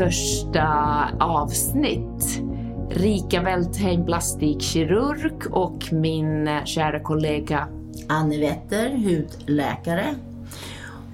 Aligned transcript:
första 0.00 0.68
avsnitt. 1.20 2.42
Rika 2.90 3.42
Weltheim, 3.42 4.06
plastikkirurg 4.06 5.46
och 5.50 5.92
min 5.92 6.48
kära 6.64 7.00
kollega 7.00 7.68
Anne 8.08 8.38
Wetter, 8.38 8.90
hudläkare. 8.90 10.14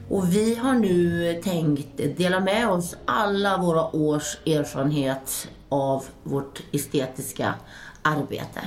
Och 0.09 0.33
vi 0.33 0.55
har 0.55 0.75
nu 0.75 1.35
tänkt 1.45 1.97
dela 2.17 2.41
med 2.41 2.69
oss 2.69 2.97
alla 3.05 3.59
våra 3.59 3.97
års 3.97 4.39
erfarenhet 4.47 5.49
av 5.69 6.05
vårt 6.23 6.63
estetiska 6.73 7.55
arbete. 8.03 8.61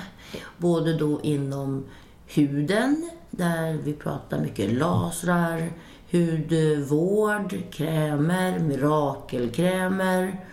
Både 0.58 0.98
då 0.98 1.20
inom 1.22 1.86
huden, 2.26 3.10
där 3.32 3.74
vi 3.84 3.94
pratar 3.94 4.40
mycket 4.40 4.74
lasrar, 4.74 5.70
hudvård, 6.12 7.58
krämer, 7.72 8.60
mirakelkrämer. 8.60 10.46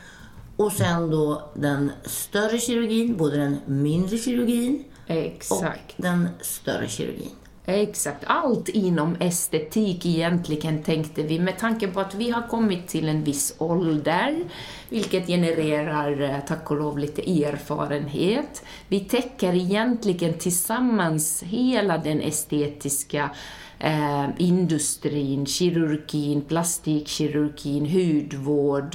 Och 0.56 0.73
sen 0.73 1.10
då 1.10 1.51
den 1.55 1.92
större 2.05 2.59
kirurgin, 2.59 3.16
både 3.16 3.37
den 3.37 3.56
mindre 3.66 4.19
kirurgin 4.19 4.84
Exakt. 5.06 5.94
och 5.97 6.03
den 6.03 6.28
större 6.41 6.89
kirurgin. 6.89 7.31
Exakt. 7.69 8.25
Allt 8.27 8.69
inom 8.69 9.16
estetik 9.20 10.06
egentligen 10.06 10.83
tänkte 10.83 11.22
vi 11.22 11.39
med 11.39 11.59
tanke 11.59 11.88
på 11.88 12.00
att 12.00 12.14
vi 12.14 12.31
har 12.31 12.48
kommit 12.48 12.88
till 12.88 13.09
en 13.09 13.25
viss 13.25 13.55
ålder, 13.59 14.44
vilket 14.88 15.27
genererar 15.27 16.20
eh, 16.22 16.41
tack 16.47 16.70
och 16.70 16.77
lov 16.77 16.98
lite 16.98 17.44
erfarenhet. 17.44 18.62
Vi 18.88 19.00
täcker 19.00 19.55
egentligen 19.55 20.38
tillsammans 20.38 21.42
hela 21.42 21.98
den 21.98 22.20
estetiska 22.20 23.31
eh, 23.78 24.27
industrin, 24.38 25.46
kirurgin, 25.46 26.42
plastikkirurgin, 26.42 27.86
hudvård, 27.86 28.94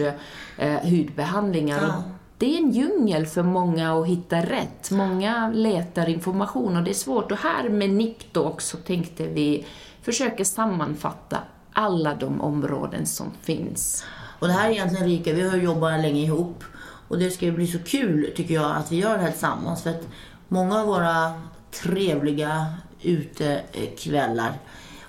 eh, 0.58 0.80
hudbehandlingar. 0.84 1.82
Ja. 1.82 2.04
Det 2.38 2.54
är 2.54 2.58
en 2.58 2.72
djungel 2.72 3.26
för 3.26 3.44
många 3.44 4.00
att 4.00 4.08
hitta 4.08 4.42
rätt. 4.42 4.92
Många 4.92 5.50
letar 5.50 6.10
information 6.10 6.78
och 6.78 6.84
det 6.84 6.92
är 6.92 6.94
svårt. 6.94 7.32
Och 7.32 7.38
här 7.38 7.70
med 7.70 7.90
Niptalk 7.90 8.62
så 8.62 8.78
tänkte 8.78 9.28
vi 9.28 9.66
försöka 10.02 10.46
sammanfatta 10.46 11.38
alla 11.74 12.16
de 12.16 12.42
områden 12.42 13.06
som 13.06 13.32
finns. 13.42 14.06
Och 14.40 14.48
det 14.48 14.54
här 14.54 14.70
är 14.70 14.72
egentligen 14.72 15.08
Rika, 15.08 15.34
vi 15.34 15.50
har 15.50 15.58
jobbat 15.58 16.02
länge 16.02 16.22
ihop. 16.22 16.64
Och 17.08 17.20
det 17.20 17.32
ska 17.32 17.52
bli 17.52 17.68
så 17.68 17.80
kul 17.80 18.34
tycker 18.36 18.54
jag 18.54 18.76
att 18.76 18.92
vi 18.92 18.96
gör 18.96 19.18
det 19.18 19.24
här 19.24 19.32
tillsammans. 19.32 19.84
För 19.84 19.90
att 19.90 20.08
många 20.48 20.80
av 20.80 20.88
våra 20.88 21.42
trevliga 21.84 22.66
utekvällar 23.04 24.54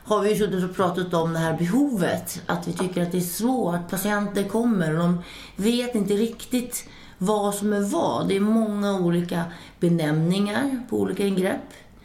har 0.05 0.21
vi 0.21 0.31
ju 0.31 0.37
suttit 0.37 0.65
och 0.65 0.77
pratat 0.77 1.15
om 1.15 1.33
det 1.33 1.39
här 1.39 1.59
behovet. 1.59 2.43
Att 2.47 2.69
vi 2.69 2.73
tycker 2.73 3.03
att 3.03 3.13
det 3.13 3.19
är 3.19 3.21
svårt. 3.21 3.91
Patienter 3.91 4.45
kommer 4.45 4.93
och 4.93 4.99
de 4.99 5.23
vet 5.57 5.95
inte 5.95 6.15
riktigt 6.15 6.89
vad 7.19 7.55
som 7.55 7.73
är 7.73 7.81
vad. 7.81 8.29
Det 8.29 8.37
är 8.37 8.41
många 8.41 8.99
olika 8.99 9.45
benämningar 9.81 10.81
på 10.91 11.01
olika 11.01 11.27
ingrepp. 11.27 11.61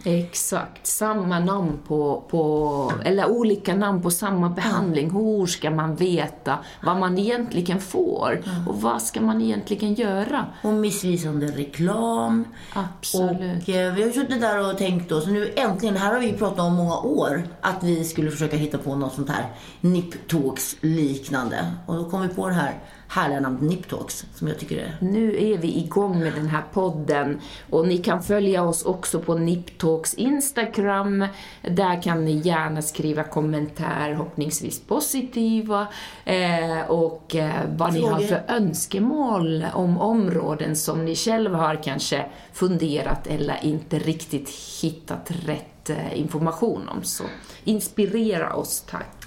Exakt, 0.07 0.87
samma 0.87 1.39
namn 1.39 1.79
på, 1.87 2.23
på, 2.29 2.91
eller 3.05 3.29
olika 3.29 3.75
namn 3.75 4.01
på 4.01 4.11
samma 4.11 4.49
behandling. 4.49 5.11
Hur 5.11 5.45
ska 5.45 5.71
man 5.71 5.95
veta 5.95 6.57
vad 6.83 6.97
man 6.97 7.17
egentligen 7.17 7.79
får? 7.79 8.43
Och 8.67 8.81
vad 8.81 9.01
ska 9.01 9.21
man 9.21 9.41
egentligen 9.41 9.93
göra? 9.93 10.45
Och 10.63 10.73
missvisande 10.73 11.47
reklam. 11.47 12.45
Absolut. 12.73 13.63
Och 13.63 13.69
eh, 13.69 13.93
vi 13.93 14.03
har 14.03 14.11
suttit 14.11 14.41
där 14.41 14.69
och 14.69 14.77
tänkt 14.77 15.11
oss, 15.11 15.27
nu 15.27 15.53
äntligen, 15.55 15.97
här 15.97 16.13
har 16.13 16.19
vi 16.19 16.33
pratat 16.33 16.59
om 16.59 16.73
många 16.75 16.97
år, 16.97 17.43
att 17.61 17.83
vi 17.83 18.03
skulle 18.03 18.31
försöka 18.31 18.57
hitta 18.57 18.77
på 18.77 18.95
något 18.95 19.13
sånt 19.13 19.29
här 19.29 19.45
Niptalks 19.81 20.75
liknande. 20.81 21.71
Och 21.85 21.95
då 21.95 22.09
kom 22.09 22.21
vi 22.21 22.27
på 22.27 22.47
det 22.47 22.53
här 22.53 22.73
härliga 23.07 23.39
namnet 23.39 23.61
Niptalks, 23.61 24.25
som 24.33 24.47
jag 24.47 24.59
tycker 24.59 24.77
är... 24.77 24.97
Nu 25.01 25.51
är 25.51 25.57
vi 25.57 25.77
igång 25.77 26.19
med 26.19 26.33
den 26.33 26.47
här 26.47 26.63
podden 26.73 27.41
och 27.69 27.87
ni 27.87 27.97
kan 27.97 28.23
följa 28.23 28.63
oss 28.63 28.85
också 28.85 29.19
på 29.19 29.35
Niptalks 29.35 30.13
Instagram. 30.13 31.25
Där 31.61 32.01
kan 32.01 32.25
ni 32.25 32.31
gärna 32.31 32.81
skriva 32.81 33.23
kommentarer, 33.23 34.15
förhoppningsvis 34.15 34.79
positiva, 34.79 35.87
eh, 36.25 36.79
och 36.87 37.35
eh, 37.35 37.61
vad 37.77 37.93
ni 37.93 38.01
har 38.01 38.09
Frågor. 38.09 38.27
för 38.27 38.43
önskemål 38.47 39.65
om 39.73 39.97
områden 39.97 40.75
som 40.75 41.05
ni 41.05 41.15
själva 41.15 41.57
har 41.57 41.83
kanske 41.83 42.25
funderat 42.53 43.27
eller 43.27 43.59
inte 43.63 43.99
riktigt 43.99 44.49
hittat 44.81 45.31
rätt 45.45 45.89
eh, 45.89 46.19
information 46.19 46.89
om. 46.89 47.03
Så 47.03 47.23
inspirera 47.63 48.53
oss, 48.53 48.85
tack. 48.89 49.25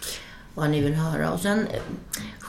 vad 0.55 0.71
ni 0.71 0.81
vill 0.81 0.95
höra. 0.95 1.33
Och 1.33 1.41
sen, 1.41 1.67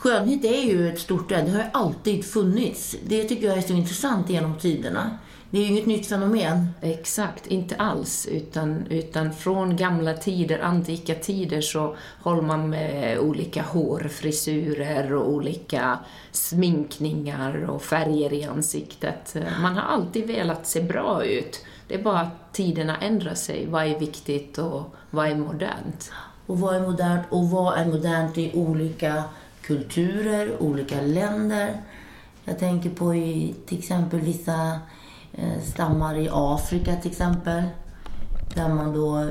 skönhet 0.01 0.45
är 0.45 0.63
ju 0.63 0.89
ett 0.89 0.99
stort 0.99 1.31
ämne. 1.31 1.45
Det 1.45 1.51
har 1.51 1.63
ju 1.63 1.69
alltid 1.71 2.25
funnits. 2.25 2.95
Det 3.05 3.23
tycker 3.23 3.47
jag 3.47 3.57
är 3.57 3.61
så 3.61 3.73
intressant 3.73 4.29
genom 4.29 4.59
tiderna. 4.59 5.17
Det 5.49 5.57
är 5.57 5.61
ju 5.61 5.67
inget 5.67 5.85
nytt 5.85 6.07
fenomen. 6.07 6.67
Exakt, 6.81 7.47
inte 7.47 7.75
alls. 7.75 8.27
Utan, 8.31 8.85
utan 8.89 9.33
från 9.33 9.75
gamla 9.75 10.13
tider, 10.13 10.59
antika 10.59 11.15
tider, 11.15 11.61
så 11.61 11.95
håller 12.21 12.41
man 12.41 12.69
med 12.69 13.19
olika 13.19 13.61
hårfrisyrer 13.61 15.13
och 15.13 15.29
olika 15.29 15.99
sminkningar 16.31 17.69
och 17.69 17.81
färger 17.81 18.33
i 18.33 18.43
ansiktet. 18.43 19.35
Man 19.61 19.75
har 19.75 19.83
alltid 19.83 20.27
velat 20.27 20.67
se 20.67 20.81
bra 20.81 21.25
ut. 21.25 21.65
Det 21.87 21.95
är 21.95 22.03
bara 22.03 22.19
att 22.19 22.53
tiderna 22.53 22.97
ändrar 22.97 23.35
sig. 23.35 23.65
Vad 23.65 23.85
är 23.85 23.99
viktigt 23.99 24.57
och 24.57 24.95
vad 25.09 25.27
är 25.27 25.35
modernt? 25.35 26.11
Och 26.45 26.59
vad 26.59 26.75
är 26.75 26.81
modernt? 26.81 27.25
Och 27.29 27.49
vad 27.49 27.77
är 27.77 27.85
modernt 27.85 28.37
i 28.37 28.51
olika 28.53 29.23
kulturer, 29.61 30.61
olika 30.61 31.01
länder? 31.01 31.81
Jag 32.45 32.59
tänker 32.59 32.89
på 32.89 33.15
i, 33.15 33.55
till 33.65 33.79
exempel 33.79 34.19
vissa 34.19 34.79
eh, 35.33 35.61
stammar 35.63 36.17
i 36.17 36.29
Afrika 36.31 36.95
till 36.95 37.11
exempel. 37.11 37.63
Där 38.55 38.69
man 38.69 38.93
då 38.93 39.19
eh, 39.19 39.27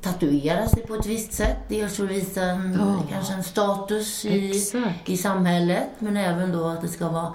tatuerar 0.00 0.66
sig 0.66 0.82
på 0.86 0.94
ett 0.94 1.06
visst 1.06 1.32
sätt. 1.32 1.56
Dels 1.68 1.96
för 1.96 2.04
att 2.04 2.10
visa 2.10 2.42
en, 2.42 2.76
Ja. 2.80 3.02
kanske 3.10 3.34
en 3.34 3.44
status 3.44 4.24
i, 4.24 4.50
Exakt. 4.50 5.08
i 5.08 5.16
samhället. 5.16 5.88
Men 5.98 6.16
även 6.16 6.52
då 6.52 6.64
att 6.66 6.80
det 6.82 6.88
ska 6.88 7.08
vara 7.08 7.32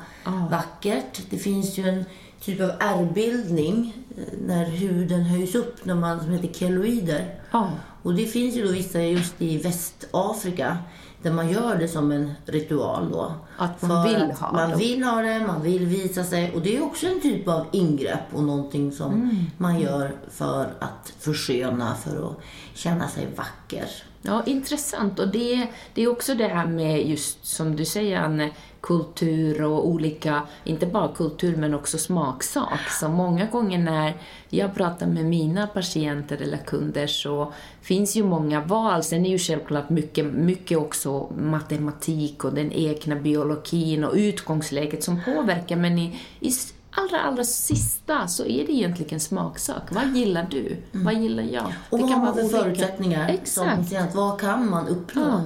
vackert. 0.51 1.21
Det 1.29 1.37
finns 1.37 1.77
ju 1.77 1.89
en 1.89 2.05
typ 2.41 2.61
av 2.61 2.69
ärrbildning 2.79 3.93
eh, 4.17 4.23
när 4.47 4.65
huden 4.65 5.21
höjs 5.23 5.55
upp 5.55 5.85
när 5.85 5.95
man, 5.95 6.19
som 6.19 6.31
heter 6.31 6.53
keloider. 6.59 7.35
Ja, 7.51 7.69
Och 8.03 8.13
det 8.13 8.25
finns 8.25 8.55
ju 8.55 8.65
då 8.65 8.71
vissa 8.71 9.01
just 9.01 9.41
i 9.41 9.57
Västafrika 9.57 10.77
där 11.21 11.31
man 11.31 11.49
gör 11.49 11.75
det 11.75 11.87
som 11.87 12.11
en 12.11 12.31
ritual 12.45 13.11
då. 13.11 13.31
Att 13.57 13.81
man 13.81 14.07
vill 14.07 14.15
att 14.31 14.39
ha 14.39 14.51
Man 14.51 14.69
det. 14.69 14.75
vill 14.75 15.03
ha 15.03 15.21
det, 15.21 15.39
man 15.47 15.61
vill 15.61 15.85
visa 15.85 16.23
sig. 16.23 16.51
Och 16.55 16.61
det 16.61 16.77
är 16.77 16.83
också 16.83 17.07
en 17.07 17.21
typ 17.21 17.47
av 17.47 17.65
ingrepp 17.71 18.33
och 18.33 18.43
någonting 18.43 18.91
som 18.91 19.13
Mm. 19.13 19.35
man 19.57 19.79
gör 19.79 20.11
för 20.31 20.73
att 20.79 21.13
försköna, 21.19 21.95
för 21.95 22.29
att 22.29 22.39
känna 22.73 23.07
sig 23.07 23.27
vacker. 23.35 23.85
Ja, 24.21 24.43
intressant. 24.45 25.19
Och 25.19 25.27
det, 25.27 25.67
det 25.93 26.03
är 26.03 26.07
också 26.07 26.35
det 26.35 26.47
här 26.47 26.67
med 26.67 27.07
just 27.07 27.45
som 27.45 27.75
du 27.75 27.85
säger 27.85 28.19
Anne, 28.19 28.49
kultur 28.81 29.63
och 29.63 29.87
olika, 29.87 30.41
inte 30.63 30.85
bara 30.85 31.15
kultur 31.15 31.55
men 31.55 31.73
också 31.73 31.97
smaksak. 31.97 32.89
Så 32.89 33.09
många 33.09 33.45
gånger 33.45 33.79
när 33.79 34.13
jag 34.49 34.75
pratar 34.75 35.07
med 35.07 35.25
mina 35.25 35.67
patienter 35.67 36.41
eller 36.41 36.57
kunder 36.57 37.07
så 37.07 37.53
finns 37.81 38.15
ju 38.15 38.23
många 38.23 38.61
val. 38.61 39.03
Sen 39.03 39.25
är 39.25 39.29
ju 39.29 39.37
självklart 39.37 39.89
mycket, 39.89 40.25
mycket 40.25 40.77
också 40.77 41.31
matematik 41.37 42.43
och 42.43 42.53
den 42.53 42.71
egna 42.71 43.15
biologin 43.15 44.03
och 44.03 44.13
utgångsläget 44.13 45.03
som 45.03 45.21
påverkar. 45.25 45.75
Men 45.75 45.99
i, 45.99 46.19
i 46.39 46.51
allra, 46.99 47.21
allra 47.21 47.43
sista 47.43 48.27
så 48.27 48.45
är 48.45 48.65
det 48.67 48.73
egentligen 48.73 49.19
smaksak. 49.19 49.83
Vad 49.91 50.15
gillar 50.15 50.47
du? 50.51 50.77
Vad 50.91 51.13
gillar 51.13 51.43
jag? 51.43 51.63
Mm. 51.63 51.73
Och 51.89 51.97
det 51.97 52.03
vad 52.03 52.11
har 52.13 52.25
man 52.25 52.33
för 52.33 52.43
olika. 52.43 52.57
förutsättningar 52.57 53.25
som 53.27 53.35
Exakt. 53.35 53.77
patient? 53.77 54.15
Vad 54.15 54.39
kan 54.39 54.69
man 54.69 54.87
uppnå? 54.87 55.21
Ja. 55.21 55.41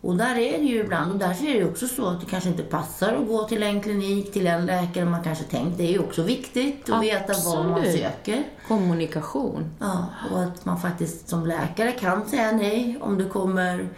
Och 0.00 0.16
där 0.16 0.38
är 0.38 0.58
det 0.58 0.64
ju 0.64 0.80
ibland, 0.80 1.12
och 1.12 1.18
därför 1.18 1.46
är 1.46 1.60
det 1.60 1.64
också 1.64 1.88
så 1.88 2.06
att 2.06 2.20
det 2.20 2.26
kanske 2.26 2.48
inte 2.48 2.62
passar 2.62 3.12
att 3.12 3.28
gå 3.28 3.44
till 3.44 3.62
en 3.62 3.80
klinik, 3.80 4.32
till 4.32 4.46
en 4.46 4.66
läkare 4.66 5.04
man 5.04 5.22
kanske 5.22 5.44
tänkt. 5.44 5.78
Det 5.78 5.84
är 5.84 5.92
ju 5.92 5.98
också 5.98 6.22
viktigt 6.22 6.90
att 6.90 7.02
veta 7.02 7.32
vad 7.44 7.64
man 7.64 7.74
Absolut. 7.74 8.00
söker. 8.00 8.42
Kommunikation. 8.68 9.70
Ja, 9.80 10.06
och 10.32 10.42
att 10.42 10.64
man 10.64 10.80
faktiskt 10.80 11.28
som 11.28 11.46
läkare 11.46 11.92
kan 11.92 12.28
säga 12.28 12.52
nej 12.52 12.98
om 13.00 13.18
det 13.18 13.24
kommer 13.24 13.88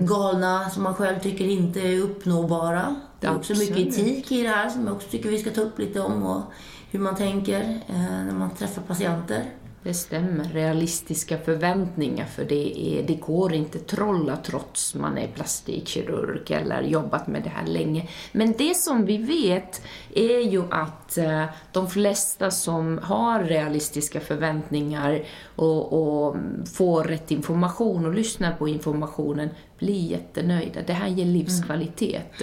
galna 0.00 0.70
som 0.70 0.82
man 0.82 0.94
själv 0.94 1.18
tycker 1.20 1.44
inte 1.44 1.80
är 1.80 2.00
uppnåbara. 2.00 2.96
Det 3.20 3.26
är 3.26 3.36
också 3.36 3.52
mycket 3.52 3.76
etik 3.76 4.32
i 4.32 4.42
det 4.42 4.48
här 4.48 4.68
som 4.68 4.86
jag 4.86 4.96
också 4.96 5.08
tycker 5.08 5.28
vi 5.28 5.38
ska 5.38 5.50
ta 5.50 5.60
upp 5.60 5.78
lite 5.78 6.00
om 6.00 6.22
och 6.22 6.42
hur 6.90 7.00
man 7.00 7.16
tänker 7.16 7.60
eh, 7.88 8.24
när 8.24 8.32
man 8.32 8.54
träffar 8.54 8.82
patienter. 8.82 9.44
Det 9.82 9.94
stämmer. 9.94 10.44
Realistiska 10.44 11.38
förväntningar, 11.38 12.26
för 12.26 12.44
det, 12.44 12.78
är, 12.78 13.02
det 13.02 13.14
går 13.14 13.52
inte 13.52 13.78
trolla 13.78 14.36
trots 14.36 14.94
man 14.94 15.18
är 15.18 15.28
plastikkirurg 15.28 16.50
eller 16.50 16.82
jobbat 16.82 17.26
med 17.26 17.42
det 17.42 17.50
här 17.50 17.66
länge. 17.66 18.08
Men 18.32 18.52
det 18.52 18.74
som 18.74 19.04
vi 19.04 19.16
vet 19.16 19.82
är 20.14 20.40
ju 20.40 20.62
att 20.70 21.18
eh, 21.18 21.44
de 21.72 21.90
flesta 21.90 22.50
som 22.50 22.98
har 23.02 23.44
realistiska 23.44 24.20
förväntningar 24.20 25.24
och, 25.56 25.92
och 25.92 26.36
får 26.74 27.04
rätt 27.04 27.30
information 27.30 28.06
och 28.06 28.14
lyssnar 28.14 28.52
på 28.52 28.68
informationen 28.68 29.48
blir 29.78 30.10
jättenöjda. 30.10 30.80
Det 30.86 30.92
här 30.92 31.08
ger 31.08 31.26
livskvalitet. 31.26 32.42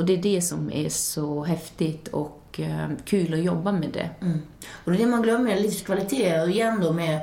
Och 0.00 0.06
det 0.06 0.12
är 0.12 0.22
det 0.22 0.42
som 0.42 0.72
är 0.72 0.88
så 0.88 1.44
häftigt 1.44 2.08
och 2.08 2.60
eh, 2.60 2.88
kul 3.04 3.34
att 3.34 3.44
jobba 3.44 3.72
med 3.72 3.90
det. 3.92 4.10
Mm. 4.20 4.38
Och 4.84 4.92
det 4.92 4.96
är 4.96 5.04
det 5.04 5.10
man 5.10 5.22
glömmer, 5.22 5.60
livskvalitet. 5.60 6.42
Och 6.42 6.50
igen 6.50 6.80
då 6.82 6.92
med 6.92 7.20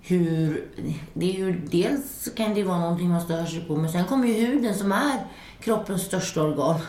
hur... 0.00 0.68
Det 1.12 1.30
är 1.30 1.38
ju, 1.38 1.60
dels 1.70 2.28
kan 2.36 2.54
det 2.54 2.62
vara 2.62 2.78
någonting 2.78 3.08
man 3.08 3.20
stör 3.20 3.44
sig 3.44 3.60
på, 3.60 3.76
men 3.76 3.92
sen 3.92 4.04
kommer 4.04 4.28
ju 4.28 4.32
huden 4.32 4.74
som 4.74 4.92
är 4.92 5.26
kroppens 5.60 6.02
största 6.02 6.42
organ. 6.42 6.80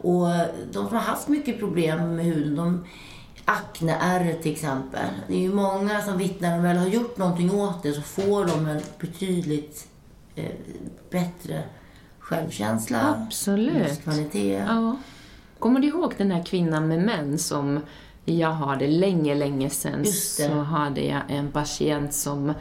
Och 0.00 0.26
de 0.72 0.86
som 0.86 0.96
har 0.96 1.04
haft 1.04 1.28
mycket 1.28 1.58
problem 1.58 2.16
med 2.16 2.24
huden, 2.24 2.56
de 2.56 2.84
akneärr 3.44 4.42
till 4.42 4.52
exempel. 4.52 5.08
Det 5.28 5.34
är 5.34 5.40
ju 5.40 5.54
många 5.54 6.02
som 6.02 6.18
vittnar, 6.18 6.48
när 6.48 6.56
de 6.56 6.62
väl 6.62 6.76
har 6.76 6.88
gjort 6.88 7.16
någonting 7.16 7.50
åt 7.50 7.82
det 7.82 7.92
så 7.92 8.02
får 8.02 8.44
de 8.46 8.66
en 8.66 8.80
betydligt 9.00 9.88
eh, 10.34 10.52
bättre 11.10 11.62
självkänsla, 12.28 13.16
Absolut. 13.26 13.74
livskvalitet. 13.74 14.64
Ja. 14.68 14.96
Kommer 15.58 15.80
du 15.80 15.88
ihåg 15.88 16.14
den 16.18 16.30
här 16.30 16.42
kvinnan 16.44 16.88
med 16.88 17.02
män 17.02 17.38
som 17.38 17.80
jag 18.24 18.52
hade 18.52 18.86
länge, 18.86 19.34
länge 19.34 19.70
sedan? 19.70 20.06
Så 20.06 20.52
hade 20.52 21.00
jag 21.00 21.22
en 21.28 21.50
patient 21.52 22.14
som 22.14 22.52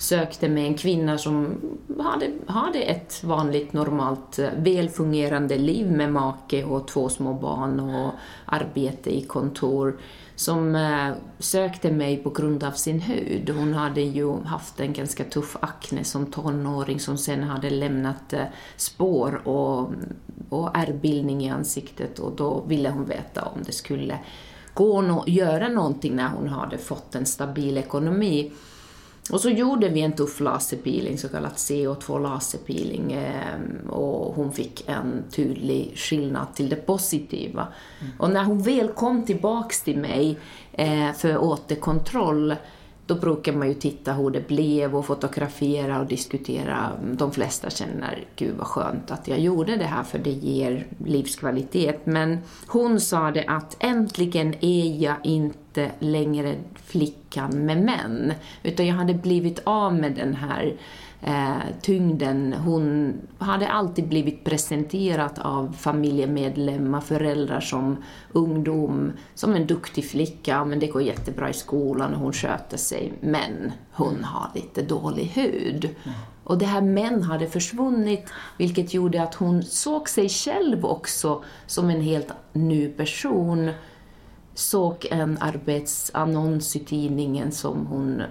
sökte 0.00 0.48
med 0.48 0.66
en 0.66 0.74
kvinna 0.74 1.18
som 1.18 1.60
hade, 1.98 2.30
hade 2.46 2.78
ett 2.78 3.24
vanligt, 3.24 3.72
normalt, 3.72 4.38
eh, 4.38 4.48
välfungerande 4.56 5.58
liv 5.58 5.90
med 5.90 6.12
make 6.12 6.64
och 6.64 6.88
två 6.88 7.08
små 7.08 7.34
barn 7.34 7.80
och 7.80 8.12
arbete 8.44 9.16
i 9.16 9.22
kontor 9.22 9.98
som 10.36 10.74
eh, 10.74 11.12
sökte 11.38 11.92
mig 11.92 12.16
på 12.16 12.30
grund 12.30 12.64
av 12.64 12.72
sin 12.72 13.00
hud. 13.00 13.50
Hon 13.50 13.74
hade 13.74 14.00
ju 14.00 14.42
haft 14.44 14.80
en 14.80 14.92
ganska 14.92 15.24
tuff 15.24 15.56
akne 15.60 16.04
som 16.04 16.26
tonåring 16.26 17.00
som 17.00 17.18
sen 17.18 17.42
hade 17.42 17.70
lämnat 17.70 18.32
eh, 18.32 18.44
spår 18.76 19.48
och, 19.48 19.92
och 20.48 20.76
ärrbildning 20.76 21.44
i 21.44 21.50
ansiktet 21.50 22.18
och 22.18 22.36
då 22.36 22.64
ville 22.66 22.90
hon 22.90 23.04
veta 23.04 23.42
om 23.42 23.62
det 23.66 23.72
skulle 23.72 24.18
gå 24.74 24.98
att 24.98 25.28
göra 25.28 25.68
någonting 25.68 26.16
när 26.16 26.28
hon 26.28 26.48
hade 26.48 26.78
fått 26.78 27.14
en 27.14 27.26
stabil 27.26 27.78
ekonomi. 27.78 28.52
Och 29.30 29.40
så 29.40 29.50
gjorde 29.50 29.88
vi 29.88 30.00
en 30.00 30.12
tuff 30.12 30.40
laserpeeling, 30.40 31.18
så 31.18 31.28
kallad 31.28 31.52
CO2 31.52 32.22
laserpeeling, 32.22 33.12
eh, 33.12 33.88
och 33.88 34.34
hon 34.34 34.52
fick 34.52 34.88
en 34.88 35.24
tydlig 35.30 35.92
skillnad 35.96 36.54
till 36.54 36.68
det 36.68 36.76
positiva. 36.76 37.68
Och 38.18 38.30
när 38.30 38.44
hon 38.44 38.62
väl 38.62 38.88
kom 38.88 39.24
tillbaks 39.24 39.82
till 39.82 39.98
mig 39.98 40.38
eh, 40.72 41.12
för 41.12 41.38
återkontroll, 41.38 42.56
då 43.10 43.16
brukar 43.16 43.52
man 43.52 43.68
ju 43.68 43.74
titta 43.74 44.12
hur 44.12 44.30
det 44.30 44.48
blev 44.48 44.96
och 44.96 45.06
fotografera 45.06 46.00
och 46.00 46.06
diskutera. 46.06 46.92
De 47.12 47.32
flesta 47.32 47.70
känner, 47.70 48.24
gud 48.36 48.54
vad 48.58 48.66
skönt 48.66 49.10
att 49.10 49.28
jag 49.28 49.40
gjorde 49.40 49.76
det 49.76 49.84
här 49.84 50.02
för 50.02 50.18
det 50.18 50.30
ger 50.30 50.86
livskvalitet. 51.04 52.06
Men 52.06 52.38
hon 52.66 53.00
sa 53.00 53.30
det 53.30 53.44
att 53.46 53.76
äntligen 53.80 54.54
är 54.60 55.02
jag 55.02 55.16
inte 55.22 55.59
längre 55.98 56.56
flickan 56.74 57.66
med 57.66 57.82
män. 57.82 58.32
Utan 58.62 58.86
jag 58.86 58.94
hade 58.94 59.14
blivit 59.14 59.60
av 59.64 59.94
med 59.94 60.12
den 60.12 60.34
här 60.34 60.76
eh, 61.22 61.74
tyngden. 61.82 62.52
Hon 62.52 63.14
hade 63.38 63.68
alltid 63.68 64.08
blivit 64.08 64.44
presenterad 64.44 65.38
av 65.38 65.72
familjemedlemmar, 65.72 67.00
föräldrar 67.00 67.60
som 67.60 67.96
ungdom, 68.32 69.12
som 69.34 69.54
en 69.54 69.66
duktig 69.66 70.10
flicka, 70.10 70.64
men 70.64 70.78
det 70.78 70.86
går 70.86 71.02
jättebra 71.02 71.50
i 71.50 71.54
skolan 71.54 72.14
och 72.14 72.20
hon 72.20 72.32
sköter 72.32 72.76
sig. 72.76 73.12
Men 73.20 73.72
hon 73.92 74.24
har 74.24 74.50
lite 74.54 74.82
dålig 74.82 75.24
hud. 75.24 75.88
Och 76.44 76.58
det 76.58 76.66
här 76.66 76.80
män 76.80 77.22
hade 77.22 77.46
försvunnit, 77.46 78.30
vilket 78.56 78.94
gjorde 78.94 79.22
att 79.22 79.34
hon 79.34 79.62
såg 79.62 80.08
sig 80.08 80.28
själv 80.28 80.84
också 80.84 81.44
som 81.66 81.90
en 81.90 82.00
helt 82.00 82.28
ny 82.52 82.88
person 82.88 83.70
såg 84.54 85.06
en 85.10 85.38
arbetsannons 85.40 86.76
i 86.76 86.78
tidningen 86.78 87.52
som 87.52 87.86
hon 87.86 88.20
eh, 88.20 88.26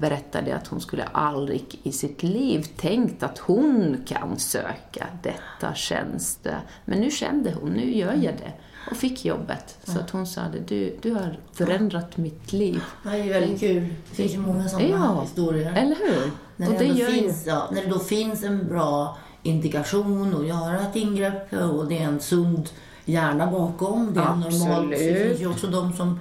berättade 0.00 0.56
att 0.56 0.66
hon 0.66 0.80
skulle 0.80 1.04
aldrig 1.04 1.80
i 1.82 1.92
sitt 1.92 2.22
liv 2.22 2.66
tänkt 2.76 3.22
att 3.22 3.38
hon 3.38 3.96
kan 4.06 4.38
söka 4.38 5.06
detta 5.22 5.74
tjänst. 5.74 6.46
Men 6.84 7.00
nu 7.00 7.10
kände 7.10 7.52
hon, 7.60 7.70
nu 7.70 7.96
gör 7.96 8.12
jag 8.12 8.34
det. 8.34 8.52
Och 8.90 8.96
fick 8.96 9.24
jobbet. 9.24 9.78
Så 9.84 9.98
att 9.98 10.10
hon 10.10 10.26
sa 10.26 10.40
det, 10.52 10.58
du, 10.68 10.96
du 11.02 11.14
har 11.14 11.38
förändrat 11.52 12.16
mitt 12.16 12.52
liv. 12.52 12.82
Det 13.02 13.08
är 13.08 13.28
väldigt 13.28 13.60
kul. 13.60 13.94
Det 14.10 14.16
finns 14.16 14.34
ju 14.34 14.38
många 14.38 14.68
sådana 14.68 14.88
Ja, 14.88 15.22
historier. 15.22 15.72
Eller 15.76 15.96
hur? 15.96 16.30
När 16.56 16.66
och 16.66 16.72
det, 16.72 16.78
det 16.78 16.84
ändå 16.84 17.00
gör 17.00 17.10
finns, 17.10 17.46
ja, 17.46 17.68
när 17.72 17.82
det 17.82 17.88
då 17.88 17.98
finns 17.98 18.44
en 18.44 18.68
bra 18.68 19.18
indikation 19.42 20.34
att 20.40 20.46
göra 20.46 20.80
ett 20.80 20.96
ingrepp 20.96 21.52
och 21.52 21.88
det 21.88 21.98
är 21.98 22.04
en 22.04 22.20
sund 22.20 22.68
hjärna 23.04 23.46
bakom. 23.46 24.14
Det 24.14 24.20
är 24.20 24.24
Absolut. 24.24 24.60
normalt. 24.60 24.90
Det 24.90 25.28
finns 25.28 25.40
ju 25.40 25.50
också 25.50 25.66
de 25.66 25.92
som 25.92 26.20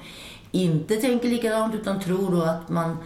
inte 0.51 0.95
tänker 0.95 1.27
likadant 1.29 1.75
utan 1.75 1.99
tror 1.99 2.31
då 2.31 2.41
att 2.41 2.69
man, 2.69 2.97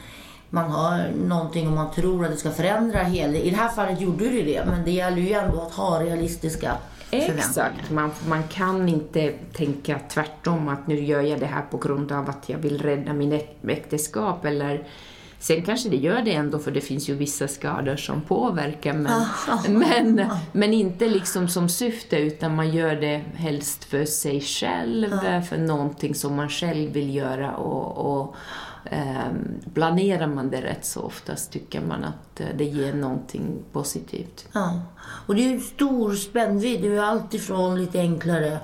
man 0.49 0.71
har 0.71 1.03
någonting 1.27 1.67
och 1.67 1.73
man 1.73 1.91
tror 1.91 2.25
att 2.25 2.31
det 2.31 2.37
ska 2.37 2.51
förändra 2.51 2.99
hela... 2.99 3.33
I 3.37 3.49
det 3.49 3.55
här 3.55 3.69
fallet 3.69 4.01
gjorde 4.01 4.29
det 4.29 4.43
det, 4.43 4.65
men 4.65 4.85
det 4.85 4.91
gäller 4.91 5.17
ju 5.17 5.33
ändå 5.33 5.61
att 5.61 5.73
ha 5.73 6.03
realistiska. 6.03 6.71
Exakt, 7.11 7.91
man, 7.91 8.11
man 8.27 8.43
kan 8.43 8.89
inte 8.89 9.33
tänka 9.53 9.99
tvärtom 10.09 10.67
att 10.67 10.87
nu 10.87 11.03
gör 11.03 11.21
jag 11.21 11.39
det 11.39 11.45
här 11.45 11.61
på 11.71 11.77
grund 11.77 12.11
av 12.11 12.29
att 12.29 12.49
jag 12.49 12.57
vill 12.57 12.81
rädda 12.81 13.13
min 13.13 13.33
äk- 13.33 13.69
äktenskap 13.69 14.45
eller 14.45 14.87
Sen 15.43 15.61
kanske 15.61 15.89
det 15.89 15.97
gör 15.97 16.21
det 16.21 16.33
ändå 16.33 16.59
för 16.59 16.71
det 16.71 16.81
finns 16.81 17.09
ju 17.09 17.15
vissa 17.15 17.47
skador 17.47 17.95
som 17.95 18.21
påverkar 18.21 18.93
men, 18.93 19.27
men, 19.79 20.29
men 20.51 20.73
inte 20.73 21.07
liksom 21.07 21.47
som 21.47 21.69
syfte 21.69 22.17
utan 22.17 22.55
man 22.55 22.71
gör 22.71 22.95
det 22.95 23.21
helst 23.35 23.83
för 23.83 24.05
sig 24.05 24.41
själv, 24.41 25.09
för 25.49 25.57
någonting 25.57 26.15
som 26.15 26.35
man 26.35 26.49
själv 26.49 26.91
vill 26.91 27.15
göra 27.15 27.55
och, 27.55 28.13
och 28.13 28.35
ehm, 28.91 29.47
planerar 29.73 30.27
man 30.27 30.49
det 30.49 30.61
rätt 30.61 30.85
så 30.85 31.01
oftast 31.01 31.51
tycker 31.51 31.81
man 31.81 32.03
att 32.03 32.39
eh, 32.39 32.47
det 32.57 32.65
ger 32.65 32.93
någonting 32.93 33.63
positivt. 33.71 34.47
Ja. 34.53 34.81
Och 35.27 35.35
det 35.35 35.45
är 35.45 35.49
ju 35.49 35.59
stor 35.59 36.13
spännvidd. 36.15 36.81
Det 36.81 36.87
är 36.87 37.01
allt 37.01 37.33
ifrån 37.33 37.81
lite 37.81 37.99
enklare 37.99 38.57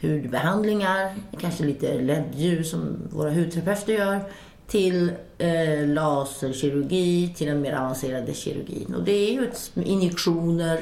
hudbehandlingar, 0.00 1.14
kanske 1.40 1.64
lite 1.64 2.00
LED-ljus 2.00 2.70
som 2.70 2.96
våra 3.10 3.30
hudterapeuter 3.30 3.92
gör, 3.92 4.20
till 4.66 5.12
eh, 5.38 5.86
laserkirurgi, 5.86 7.34
till 7.36 7.46
den 7.46 7.60
mer 7.60 7.72
avancerade 7.72 8.34
kirurgin. 8.34 8.94
Och 8.94 9.02
det 9.02 9.12
är 9.12 9.32
ju 9.32 9.48
ett, 9.48 9.70
injektioner. 9.74 10.80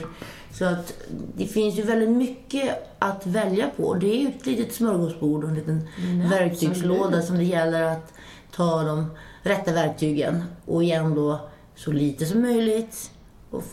Så 0.53 0.65
att 0.65 0.95
det 1.37 1.47
finns 1.47 1.79
ju 1.79 1.83
väldigt 1.83 2.11
mycket 2.11 2.95
att 2.99 3.27
välja 3.27 3.71
på. 3.77 3.95
Det 3.95 4.07
är 4.17 4.21
ju 4.21 4.29
ett 4.29 4.47
litet 4.47 4.75
smörgåsbord 4.75 5.45
och 5.45 5.51
en 5.51 5.55
liten 5.55 5.89
Mm, 5.99 6.31
verktygslåda 6.31 7.05
absolut. 7.05 7.25
som 7.25 7.37
det 7.37 7.45
gäller 7.45 7.83
att 7.83 8.13
ta 8.51 8.83
de 8.83 9.07
rätta 9.43 9.73
verktygen 9.73 10.45
och 10.67 10.83
igen 10.83 11.15
då 11.15 11.41
så 11.77 11.93
lite 11.93 12.27
som 12.27 12.41
möjligt 12.41 13.11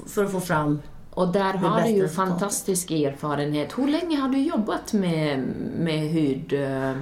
för 0.08 0.26
att 0.26 0.32
få 0.32 0.40
fram 0.40 0.82
Och 1.10 1.28
där 1.28 1.54
har 1.54 1.82
du 1.82 1.90
ju 1.90 2.08
fantastisk 2.08 2.92
erfarenhet. 2.92 3.78
Hur 3.78 3.88
länge 3.88 4.18
har 4.18 4.30
du 4.30 4.42
jobbat 4.42 4.94
med, 4.94 5.40
med 5.80 6.00
hud 6.10 6.54
eh, 6.54 6.94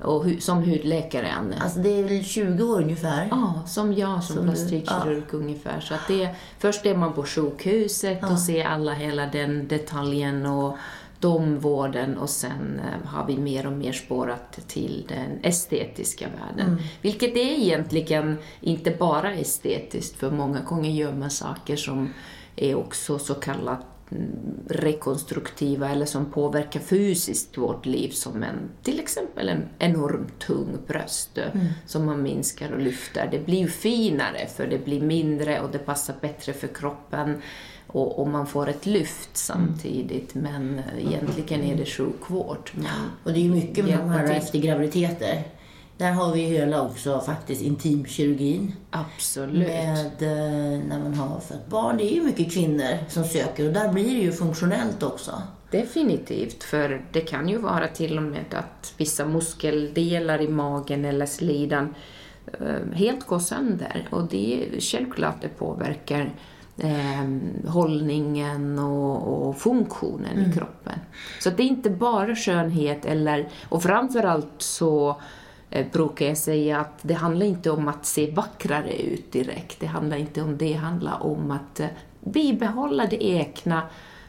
och 0.00 0.24
hu, 0.24 0.40
som 0.40 0.58
hudläkare, 0.58 1.32
Anne? 1.32 1.56
Alltså 1.60 1.78
det 1.78 1.98
är 1.98 2.02
väl 2.02 2.24
20 2.24 2.64
år 2.64 2.82
ungefär. 2.82 3.28
Ja, 3.30 3.62
som 3.66 3.92
jag 3.92 4.24
som 4.24 4.36
Som 4.36 4.44
plastikkirurg 4.44 5.24
ungefär. 5.32 5.80
Så 5.80 5.94
att 5.94 6.08
det, 6.08 6.28
först 6.58 6.86
är 6.86 6.96
man 6.96 7.12
på 7.12 7.22
sjukhuset 7.24 8.30
och 8.30 8.38
ser 8.38 8.64
alla 8.64 8.92
hela 8.92 9.26
den 9.26 9.68
detaljen 9.68 10.46
och 10.46 10.76
de 11.20 11.58
vården 11.58 12.18
och 12.18 12.30
sen 12.30 12.80
eh, 12.84 13.08
har 13.08 13.26
vi 13.26 13.38
mer 13.38 13.66
och 13.66 13.72
mer 13.72 13.92
spårat 13.92 14.58
till 14.68 15.04
den 15.08 15.38
estetiska 15.42 16.26
världen. 16.28 16.82
Vilket 17.00 17.36
är 17.36 17.58
egentligen 17.58 18.36
inte 18.60 18.90
bara 18.90 19.34
estetiskt, 19.34 20.16
för 20.16 20.30
många 20.30 20.60
gånger 20.60 20.90
gör 20.90 21.12
man 21.12 21.30
saker 21.30 21.76
som 21.76 22.12
är 22.56 22.74
också 22.74 23.18
så 23.18 23.34
kallat 23.34 23.80
mm, 23.80 23.93
rekonstruktiva 24.68 25.90
eller 25.90 26.06
som 26.06 26.26
påverkar 26.30 26.80
fysiskt 26.80 27.58
vårt 27.58 27.86
liv 27.86 28.10
som 28.10 28.42
en, 28.42 28.70
till 28.82 29.00
exempel 29.00 29.48
en 29.48 29.68
enormt 29.78 30.38
tung 30.38 30.78
bröst 30.86 31.38
eh, 31.38 31.44
som 31.86 32.06
man 32.06 32.22
minskar 32.22 32.72
och 32.72 32.80
lyfter. 32.80 33.28
Det 33.30 33.46
blir 33.46 33.58
ju 33.58 33.68
finare 33.68 34.46
för 34.56 34.66
det 34.66 34.84
blir 34.84 35.00
mindre 35.00 35.60
och 35.60 35.70
det 35.70 35.78
passar 35.78 36.14
bättre 36.20 36.52
för 36.52 36.68
kroppen 36.68 37.42
och, 37.86 38.18
och 38.18 38.28
man 38.28 38.46
får 38.46 38.68
ett 38.68 38.86
lyft 38.86 39.36
samtidigt 39.36 40.34
men 40.34 40.80
egentligen 40.98 41.64
är 41.64 41.76
det 41.76 41.86
sjukvård. 41.86 42.70
Men, 42.74 42.86
Och 43.24 43.32
det 43.32 43.38
är 43.38 43.42
ju 43.42 43.50
mycket 43.50 43.84
här 43.84 44.26
till. 44.26 44.36
efter 44.36 44.58
graviditeter. 44.58 45.42
Där 45.96 46.12
har 46.12 46.32
vi 46.32 46.40
hela 46.40 46.82
också 46.82 47.20
faktiskt 47.20 47.62
intimkirurgin. 47.62 48.72
absolut. 48.90 49.68
Med 49.68 50.22
eh, 50.22 50.84
när 50.88 50.98
man 50.98 51.14
har 51.14 51.40
fött 51.40 51.66
barn. 51.66 51.96
Det 51.96 52.12
är 52.12 52.14
ju 52.14 52.22
mycket 52.22 52.52
kvinnor 52.52 52.98
som 53.08 53.24
söker 53.24 53.66
och 53.66 53.72
där 53.72 53.92
blir 53.92 54.04
det 54.04 54.20
ju 54.22 54.32
funktionellt 54.32 55.02
också. 55.02 55.42
Definitivt, 55.70 56.62
för 56.64 57.04
det 57.12 57.20
kan 57.20 57.48
ju 57.48 57.58
vara 57.58 57.88
till 57.88 58.16
och 58.16 58.22
med 58.22 58.54
att 58.54 58.94
vissa 58.96 59.26
muskeldelar 59.26 60.40
i 60.42 60.48
magen 60.48 61.04
eller 61.04 61.26
slidan 61.26 61.94
eh, 62.60 62.92
helt 62.96 63.26
går 63.26 63.38
sönder 63.38 64.08
och 64.10 64.28
det 64.28 64.54
är 64.76 64.80
självklart 64.80 65.42
det 65.42 65.48
påverkar 65.48 66.34
eh, 66.78 67.24
hållningen 67.68 68.78
och, 68.78 69.46
och 69.48 69.58
funktionen 69.58 70.32
Mm. 70.36 70.50
i 70.50 70.52
kroppen. 70.52 70.98
Så 71.40 71.50
det 71.50 71.62
är 71.62 71.66
inte 71.66 71.90
bara 71.90 72.36
skönhet, 72.36 73.04
eller, 73.04 73.48
och 73.68 73.82
framförallt 73.82 74.54
så 74.58 75.20
brukar 75.92 76.26
jag 76.26 76.38
säga 76.38 76.80
att 76.80 76.98
det 77.02 77.14
handlar 77.14 77.46
inte 77.46 77.70
om 77.70 77.88
att 77.88 78.06
se 78.06 78.30
vackrare 78.30 79.02
ut 79.02 79.32
direkt. 79.32 79.80
Det 79.80 79.86
handlar 79.86 80.16
inte 80.16 80.42
om 80.42 80.58
det, 80.58 80.64
det 80.64 80.72
handlar 80.72 81.22
om 81.22 81.50
att 81.50 81.80
eh, 81.80 81.86
bibehålla 82.20 83.06
det 83.06 83.24
egna. 83.24 83.82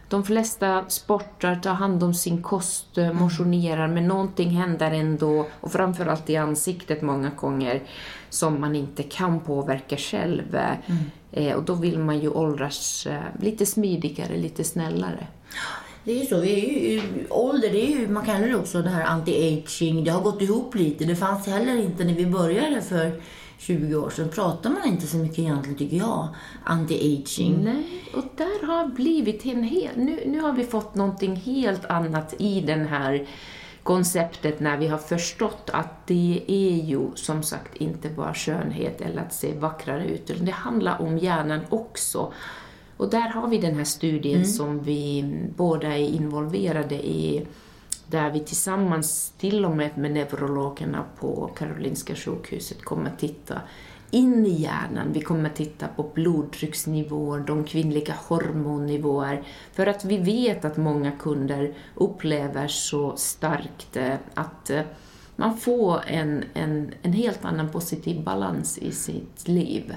De 0.09 0.23
flesta 0.23 0.85
sportar, 0.87 1.55
tar 1.55 1.73
hand 1.73 2.03
om 2.03 2.13
sin 2.13 2.43
kost, 2.43 2.97
eh, 2.97 3.13
motionerar, 3.13 3.87
men 3.87 4.07
någonting 4.07 4.49
händer 4.49 4.91
ändå, 4.91 5.45
och 5.61 5.71
framförallt 5.71 6.29
i 6.29 6.37
ansiktet 6.37 7.01
många 7.01 7.29
gånger, 7.29 7.83
som 8.29 8.61
man 8.61 8.75
inte 8.75 9.03
kan 9.03 9.39
påverka 9.39 9.97
själv. 9.97 10.59
Eh, 11.31 11.55
och 11.55 11.63
då 11.63 11.73
vill 11.73 11.99
man 11.99 12.19
ju 12.19 12.29
åldras 12.29 13.05
eh, 13.05 13.19
lite 13.39 13.65
smidigare, 13.65 14.37
lite 14.37 14.63
snällare. 14.63 15.27
Det 16.05 16.11
är 16.11 16.19
ju 16.19 16.25
så. 16.25 16.39
Vi 16.39 16.75
är 16.85 16.93
ju, 16.93 17.27
ålder, 17.29 17.69
det 17.69 17.93
är 17.93 17.99
ju, 17.99 18.07
man 18.07 18.25
kallar 18.25 18.47
det 18.47 18.55
också 18.55 18.81
det 18.81 18.89
här 18.89 19.05
anti-aging. 19.05 20.03
Det 20.03 20.11
har 20.11 20.21
gått 20.21 20.41
ihop 20.41 20.75
lite. 20.75 21.05
Det 21.05 21.15
fanns 21.15 21.47
heller 21.47 21.75
inte 21.75 22.03
när 22.03 22.13
vi 22.13 22.25
började 22.25 22.81
för 22.81 23.21
20 23.57 23.95
år 23.95 24.09
sedan. 24.09 24.29
Pratar 24.29 24.69
man 24.69 24.87
inte 24.87 25.07
så 25.07 25.17
mycket 25.17 25.39
egentligen, 25.39 25.77
tycker 25.77 25.97
jag. 25.97 26.27
Anti-aging. 26.65 27.63
Nej, 27.63 28.03
och 28.13 28.23
där 28.37 28.67
har 28.67 28.87
blivit 28.87 29.45
en 29.45 29.63
hel... 29.63 29.89
Nu, 29.95 30.23
nu 30.25 30.39
har 30.41 30.53
vi 30.53 30.63
fått 30.63 30.95
någonting 30.95 31.35
helt 31.35 31.85
annat 31.85 32.33
i 32.37 32.61
den 32.61 32.87
här 32.87 33.27
konceptet 33.83 34.59
när 34.59 34.77
vi 34.77 34.87
har 34.87 34.97
förstått 34.97 35.69
att 35.73 36.07
det 36.07 36.41
är 36.47 36.85
ju 36.85 36.99
som 37.15 37.43
sagt 37.43 37.75
inte 37.75 38.09
bara 38.09 38.33
skönhet 38.33 39.01
eller 39.01 39.21
att 39.21 39.33
se 39.33 39.53
vackrare 39.53 40.05
ut, 40.05 40.29
utan 40.29 40.45
det 40.45 40.51
handlar 40.51 41.01
om 41.01 41.17
hjärnan 41.17 41.59
också. 41.69 42.33
Och 42.97 43.09
där 43.09 43.29
har 43.29 43.47
vi 43.47 43.57
den 43.57 43.75
här 43.75 43.83
studien 43.83 44.45
som 44.45 44.79
vi 44.79 45.25
båda 45.55 45.87
är 45.87 46.07
involverade 46.07 46.95
i, 46.95 47.45
där 48.07 48.31
vi 48.31 48.39
tillsammans, 48.39 49.33
till 49.37 49.65
och 49.65 49.77
med 49.77 49.97
med 49.97 50.11
neurologerna 50.11 51.03
på 51.19 51.51
Karolinska 51.57 52.15
sjukhuset, 52.15 52.81
kommer 52.81 53.11
titta 53.17 53.61
in 54.11 54.45
i 54.45 54.61
hjärnan. 54.61 55.13
Vi 55.13 55.21
kommer 55.21 55.49
titta 55.49 55.87
på 55.87 56.03
blodtrycksnivåer, 56.13 57.39
de 57.39 57.63
kvinnliga 57.63 58.15
hormonnivåer, 58.27 59.43
för 59.73 59.87
att 59.87 60.05
vi 60.05 60.17
vet 60.17 60.65
att 60.65 60.77
många 60.77 61.11
kunder 61.11 61.73
upplever 61.95 62.67
så 62.67 63.15
starkt 63.15 63.97
eh, 63.97 64.15
att 64.33 64.69
eh, 64.69 64.81
man 65.35 65.57
får 65.57 66.01
en, 66.07 66.43
en, 66.53 66.93
en 67.01 67.13
helt 67.13 67.45
annan 67.45 67.69
positiv 67.69 68.23
balans 68.23 68.77
i 68.77 68.91
sitt 68.91 69.47
liv. 69.47 69.95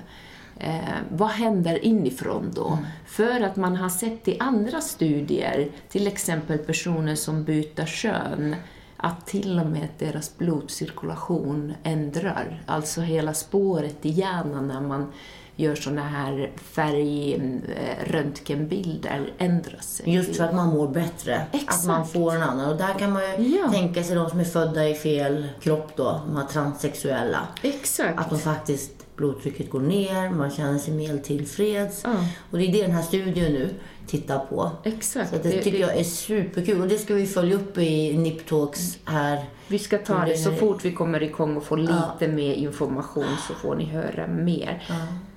Eh, 0.60 0.78
vad 1.10 1.28
händer 1.28 1.84
inifrån 1.84 2.52
då? 2.54 2.78
För 3.06 3.40
att 3.40 3.56
man 3.56 3.76
har 3.76 3.88
sett 3.88 4.28
i 4.28 4.36
andra 4.40 4.80
studier, 4.80 5.68
till 5.88 6.06
exempel 6.06 6.58
personer 6.58 7.14
som 7.14 7.44
byter 7.44 7.86
kön, 7.86 8.56
att 8.96 9.26
till 9.26 9.60
och 9.60 9.66
med 9.66 9.88
deras 9.98 10.38
blodcirkulation 10.38 11.74
ändrar, 11.82 12.62
alltså 12.66 13.00
hela 13.00 13.34
spåret 13.34 14.06
i 14.06 14.08
hjärnan 14.08 14.68
när 14.68 14.80
man 14.80 15.12
gör 15.56 15.74
såna 15.74 16.02
här 16.02 16.50
färgröntgenbilder 16.56 19.32
ändras. 19.38 20.02
Just 20.04 20.36
för 20.36 20.44
att 20.44 20.54
man 20.54 20.68
mår 20.68 20.88
bättre. 20.88 21.42
Exakt. 21.52 21.78
Att 21.80 21.86
man 21.86 22.06
får 22.06 22.34
en 22.34 22.42
annan. 22.42 22.70
Och 22.72 22.76
där 22.76 22.94
kan 22.98 23.12
man 23.12 23.22
ju 23.22 23.28
Ja. 23.58 23.70
tänka 23.72 24.04
sig 24.04 24.16
de 24.16 24.30
som 24.30 24.40
är 24.40 24.44
födda 24.44 24.88
i 24.88 24.94
fel 24.94 25.48
kropp 25.60 25.92
då, 25.96 26.20
de 26.26 26.36
här 26.36 26.46
transsexuella. 26.46 27.38
Exakt. 27.62 28.18
Att 28.20 28.30
de 28.30 28.38
faktiskt, 28.38 28.92
blodtrycket 29.18 29.70
går 29.70 29.80
ner, 29.80 30.30
man 30.30 30.50
känner 30.50 30.78
sig 30.78 30.94
mer 30.94 31.18
tillfreds. 31.18 32.02
Ja. 32.04 32.14
Och 32.50 32.58
det 32.58 32.64
är 32.64 32.72
det 32.72 32.82
den 32.82 32.90
här 32.90 33.02
studien 33.02 33.52
nu 33.52 33.74
tittar 34.06 34.38
på. 34.38 34.70
Exakt. 34.84 35.30
Så 35.30 35.36
att 35.36 35.42
det, 35.42 35.62
tycker 35.62 35.78
jag 35.78 35.96
är 35.96 36.04
superkul. 36.04 36.80
Och 36.80 36.88
det 36.88 36.98
ska 36.98 37.14
vi 37.14 37.26
följa 37.26 37.56
upp 37.56 37.78
i 37.78 38.16
NIP 38.16 38.48
Talks 38.48 38.98
här. 39.04 39.44
Vi 39.68 39.78
ska 39.78 39.98
ta 39.98 40.24
det 40.24 40.36
så 40.36 40.52
fort 40.52 40.84
vi 40.84 40.92
kommer 40.92 41.22
igång 41.22 41.56
och 41.56 41.64
får 41.64 41.76
lite 41.76 42.28
mer 42.28 42.54
information 42.54 43.36
så 43.48 43.54
får 43.54 43.74
ni 43.76 43.84
höra 43.84 44.26
mer. 44.26 44.82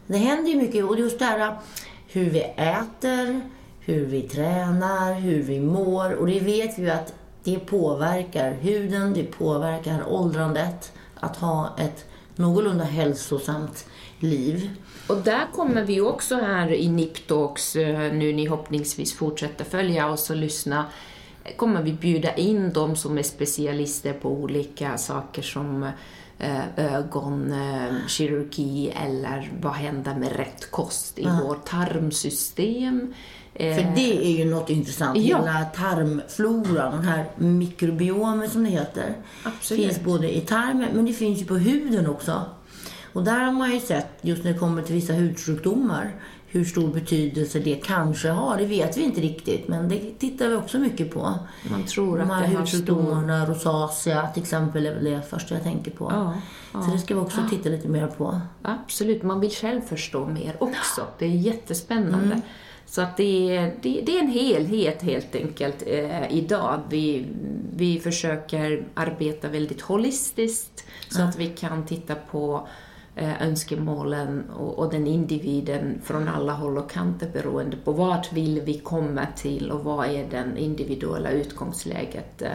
Det 0.08 0.18
händer 0.18 0.52
ju 0.52 0.58
mycket. 0.58 0.86
Och 0.86 1.00
just 1.00 1.20
det 1.20 1.26
här 1.26 1.56
hur 2.08 2.30
vi 2.30 2.40
äter, 2.42 3.42
hur 3.80 4.06
vi 4.06 4.22
tränar, 4.22 5.14
hur 5.14 5.44
vi 5.44 5.60
mår. 5.60 6.14
Och 6.14 6.28
det 6.28 6.40
vet 6.40 6.80
vi 6.80 6.82
ju 6.82 6.90
att 6.90 7.14
det 7.44 7.60
påverkar 7.60 8.52
huden, 8.52 9.14
det 9.14 9.24
påverkar 9.24 10.04
åldrandet. 10.08 10.92
Att 11.16 11.38
ha 11.38 11.76
ett 11.80 12.06
någorlunda 12.36 12.84
hälsosamt 12.84 13.86
liv. 14.20 14.70
Och 15.08 15.18
där 15.18 15.48
kommer 15.54 15.84
vi 15.84 16.02
också 16.02 16.36
här 16.36 16.74
i 16.74 16.90
Niptalks, 16.90 17.76
eh, 17.76 18.14
nu 18.14 18.34
ni 18.34 18.46
hoppningsvis 18.46 19.14
fortsätter 19.14 19.66
följa 19.66 20.10
oss 20.10 20.30
och 20.30 20.36
lyssna, 20.36 20.86
kommer 21.56 21.82
vi 21.82 21.94
bjuda 21.94 22.36
in 22.36 22.74
de 22.74 22.96
som 22.96 23.18
är 23.18 23.24
specialister 23.24 24.14
på 24.14 24.30
olika 24.30 24.98
saker 24.98 25.42
som 25.42 25.84
eh, 26.40 26.96
ögon, 26.96 27.52
eh, 27.52 29.04
eller 29.04 29.52
vad 29.62 29.74
händer 29.74 30.16
med 30.16 30.36
rätt 30.36 30.72
kost 30.72 31.20
i 31.20 31.28
vårt 31.44 31.66
tarmsystem. 31.66 33.14
Eh, 33.54 33.76
För 33.76 33.92
det 33.96 34.26
är 34.28 34.38
ju 34.38 34.46
något 34.52 34.70
intressant. 34.70 35.18
Ja. 35.18 35.38
Hela 35.38 35.66
tarmfloran, 35.66 36.92
den 36.92 37.04
här 37.04 37.26
mikrobiomen 37.36 38.50
som 38.50 38.64
det 38.64 38.70
heter. 38.70 39.14
Absolut. 39.44 39.84
finns 39.84 40.00
både 40.04 40.38
i 40.38 40.42
tarmen, 40.42 40.90
men 40.94 41.06
det 41.06 41.14
finns 41.14 41.42
ju 41.42 41.46
på 41.46 41.56
huden 41.56 42.08
också. 42.08 42.42
Och 43.14 43.24
där 43.24 43.40
har 43.40 43.52
man 43.52 43.72
ju 43.72 43.80
sett, 43.80 44.08
just 44.22 44.44
när 44.44 44.54
det 44.54 44.60
kommer 44.60 44.82
till 44.82 44.96
vissa 44.96 45.14
hudsjukdomar, 45.14 46.16
hur 46.48 46.66
stor 46.66 46.88
betydelse 46.88 47.60
det 47.60 47.76
kanske 47.76 48.30
har. 48.30 48.58
Det 48.58 48.66
vet 48.66 48.98
vi 48.98 49.02
inte 49.02 49.22
riktigt, 49.22 49.68
men 49.68 49.90
det 49.90 50.20
tittar 50.20 50.48
vi 50.48 50.56
också 50.56 50.80
mycket 50.80 51.12
på. 51.14 51.34
Man 51.72 51.84
tror 51.84 52.18
De 52.18 52.24
att 52.32 52.38
här 52.42 52.48
det 52.48 52.56
har 52.58 52.66
stor... 52.66 52.78
hudsjukdomarna, 52.78 53.46
rosacea 53.46 54.28
till 54.28 54.44
exempel, 54.44 54.86
är 54.86 54.94
väl 54.94 55.04
det 55.04 55.22
första 55.30 55.56
jag 55.56 55.64
tänker 55.64 55.92
på. 55.92 56.12
Ja, 56.74 56.82
Så 56.82 56.92
det 56.92 56.98
ska 57.00 57.14
vi 57.16 57.20
också 57.22 57.42
titta 57.50 57.70
lite 57.70 57.88
mer 57.88 58.08
på. 58.08 58.42
Absolut, 58.62 59.24
man 59.24 59.40
vill 59.40 59.52
själv 59.52 59.82
förstå 59.82 60.26
mer 60.26 60.56
också. 60.60 61.02
Det 61.20 61.26
är 61.26 61.30
jättespännande. 61.30 62.26
Mm. 62.26 62.42
Så 62.92 63.02
att 63.02 63.18
det, 63.18 63.56
är- 63.58 63.74
det, 63.82 64.02
det 64.06 64.18
är 64.18 64.20
en 64.24 64.32
helhet 64.32 65.02
helt 65.02 65.36
enkelt 65.36 65.84
eh, 65.88 66.32
idag. 66.38 66.80
Vi, 66.90 67.26
vi 67.76 68.00
försöker 68.00 68.84
arbeta 68.94 69.48
väldigt 69.48 69.82
holistiskt 69.82 70.84
så 71.10 71.22
att 71.22 71.36
vi 71.40 71.48
kan 71.48 71.86
titta 71.86 72.16
på 72.16 72.68
eh, 73.16 73.42
önskemålen 73.42 74.50
och, 74.50 74.80
och 74.80 74.92
den 74.92 75.08
individen 75.08 76.02
från 76.04 76.28
alla 76.28 76.54
håll 76.54 76.78
och 76.78 76.92
kanter 76.92 77.30
beroende 77.34 77.78
på 77.78 77.92
vart 77.92 78.34
vill 78.34 78.62
vi 78.62 78.74
komma 78.80 79.28
till 79.36 79.72
och 79.72 79.84
vad 79.84 80.08
är 80.10 80.26
den 80.32 80.58
individuella 80.58 81.32
utgångsläget. 81.32 82.42
Eh, 82.42 82.52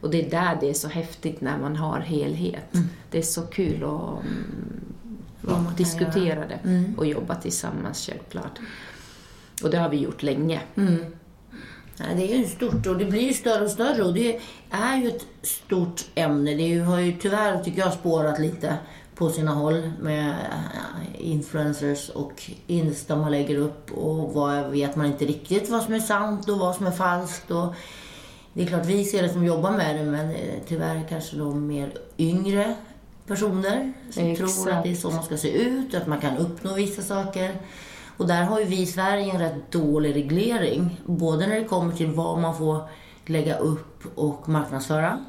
och 0.00 0.10
det 0.10 0.26
är 0.26 0.30
där 0.30 0.58
det 0.60 0.70
är 0.70 0.74
så 0.74 0.88
häftigt 0.88 1.40
när 1.40 1.58
man 1.58 1.76
har 1.76 1.98
helhet. 2.00 2.72
Det 3.10 3.18
är 3.18 3.22
så 3.22 3.42
kul 3.42 3.84
att 3.84 4.24
mm, 4.24 5.64
diskutera 5.76 6.40
det 6.46 6.84
och 6.96 7.06
jobba 7.06 7.34
tillsammans 7.34 8.06
självklart. 8.06 8.58
Och 9.62 9.70
det 9.70 9.78
har 9.78 9.88
vi 9.88 9.96
gjort 9.96 10.22
länge. 10.22 10.60
Nej, 10.74 12.14
det 12.16 12.32
är 12.32 12.36
ju 12.38 12.44
stort 12.46 12.86
och 12.86 12.96
det 12.98 13.04
blir 13.04 13.20
ju 13.20 13.32
större 13.32 13.64
och 13.64 13.70
större 13.70 14.02
och 14.02 14.14
det 14.14 14.40
är 14.70 14.96
ju 14.96 15.08
ett 15.08 15.26
stort 15.42 16.04
ämne. 16.14 16.54
Det 16.54 16.62
ju- 16.62 16.82
har 16.82 17.00
ju 17.00 17.12
tyvärr, 17.12 17.62
tycker 17.64 17.78
jag, 17.78 17.92
spårat 17.92 18.38
lite 18.38 18.76
på 19.14 19.30
sina 19.30 19.50
håll 19.54 19.90
med 20.00 20.28
eh, 20.30 21.30
influencers 21.30 22.08
och 22.08 22.50
Insta 22.66 23.16
man 23.16 23.30
lägger 23.30 23.56
upp 23.56 23.92
och 23.92 24.32
vad 24.34 24.70
vet 24.70 24.96
man 24.96 25.06
inte 25.06 25.24
riktigt 25.24 25.68
vad 25.70 25.82
som 25.82 25.94
är 25.94 25.98
sant 26.00 26.48
och 26.48 26.58
vad 26.58 26.76
som 26.76 26.86
är 26.86 26.90
falskt. 26.90 27.50
Och 27.50 27.74
det 28.52 28.62
är 28.62 28.66
klart, 28.66 28.86
vi 28.86 29.04
ser 29.04 29.22
det 29.22 29.28
som 29.28 29.44
jobbar 29.44 29.70
med 29.70 29.96
det 29.96 30.04
men 30.10 30.30
eh, 30.30 30.54
tyvärr 30.68 31.06
kanske 31.08 31.36
de 31.36 31.66
mer 31.66 31.92
yngre 32.18 32.74
personer 33.26 33.92
som 34.10 34.24
Exakt. 34.24 34.54
tror 34.54 34.70
att 34.72 34.82
det 34.84 34.90
är 34.90 34.94
så 34.94 35.10
man 35.10 35.22
ska 35.22 35.36
se 35.36 35.50
ut, 35.62 35.94
att 35.94 36.06
man 36.06 36.20
kan 36.20 36.36
uppnå 36.36 36.74
vissa 36.74 37.02
saker. 37.02 37.54
Och 38.20 38.26
där 38.26 38.44
har 38.44 38.60
ju 38.60 38.66
vi 38.66 38.80
i 38.80 38.86
Sverige 38.86 39.32
en 39.32 39.40
rätt 39.40 39.72
dålig 39.72 40.14
reglering. 40.14 41.00
Både 41.06 41.46
när 41.46 41.60
det 41.60 41.64
kommer 41.64 41.92
till 41.92 42.10
vad 42.10 42.38
man 42.38 42.58
får 42.58 42.82
lägga 43.26 43.58
upp 43.58 44.04
och 44.14 44.48
marknadsföra. 44.48 45.24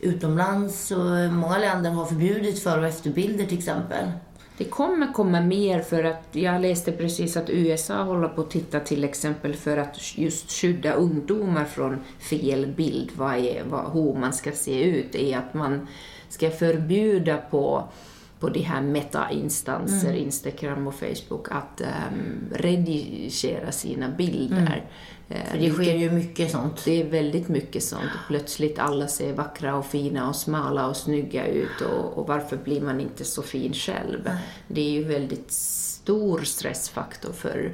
Utomlands, 0.00 0.86
så 0.86 0.98
många 1.32 1.58
länder 1.58 1.90
har 1.90 2.06
förbjudit 2.06 2.62
före 2.62 2.80
och 2.80 2.86
efterbilder 2.86 3.46
till 3.46 3.58
exempel. 3.58 4.12
Det 4.58 4.64
kommer 4.64 5.12
komma 5.12 5.40
mer 5.40 5.80
för 5.80 6.04
att 6.04 6.28
jag 6.32 6.60
läste 6.60 6.92
precis 6.92 7.36
att 7.36 7.50
USA 7.50 8.02
håller 8.02 8.28
på 8.28 8.40
att 8.40 8.50
titta 8.50 8.80
till 8.80 9.04
exempel 9.04 9.54
för 9.54 9.76
att 9.76 10.18
just 10.18 10.50
skydda 10.50 10.92
ungdomar 10.92 11.64
från 11.64 11.98
fel 12.18 12.66
bild, 12.76 13.10
vad 13.16 13.36
är, 13.36 13.62
vad, 13.70 13.92
hur 13.92 14.14
man 14.14 14.32
ska 14.32 14.52
se 14.52 14.84
ut, 14.84 15.14
är 15.14 15.38
att 15.38 15.54
man 15.54 15.88
ska 16.28 16.50
förbjuda 16.50 17.36
på 17.36 17.88
på 18.44 18.50
de 18.50 18.60
här 18.60 18.80
meta-instanser, 18.80 20.12
Instagram 20.12 20.86
och 20.86 20.94
Facebook, 20.94 21.46
att 21.50 21.80
um, 21.80 22.52
redigera 22.52 23.72
sina 23.72 24.08
bilder. 24.08 24.84
Eh, 25.28 25.50
För 25.50 25.58
det 25.58 25.70
sker 25.70 25.96
ju 25.96 26.10
mycket 26.10 26.50
sånt. 26.50 26.84
Det 26.84 27.00
är 27.00 27.04
väldigt 27.04 27.48
mycket 27.48 27.82
sånt. 27.84 28.10
Plötsligt 28.28 28.78
alla 28.78 29.08
ser 29.08 29.32
vackra 29.32 29.76
och 29.76 29.86
fina 29.86 30.28
och 30.28 30.36
smala 30.36 30.86
och 30.88 30.96
snygga 30.96 31.46
ut 31.46 31.80
och, 31.80 32.18
och 32.18 32.28
varför 32.28 32.56
blir 32.56 32.80
man 32.80 33.00
inte 33.00 33.24
så 33.24 33.42
fin 33.42 33.72
själv? 33.72 34.30
Det 34.68 34.80
är 34.80 34.90
ju 34.90 35.04
väldigt 35.04 35.50
stor 35.50 36.40
stressfaktor 36.40 37.32
för 37.32 37.72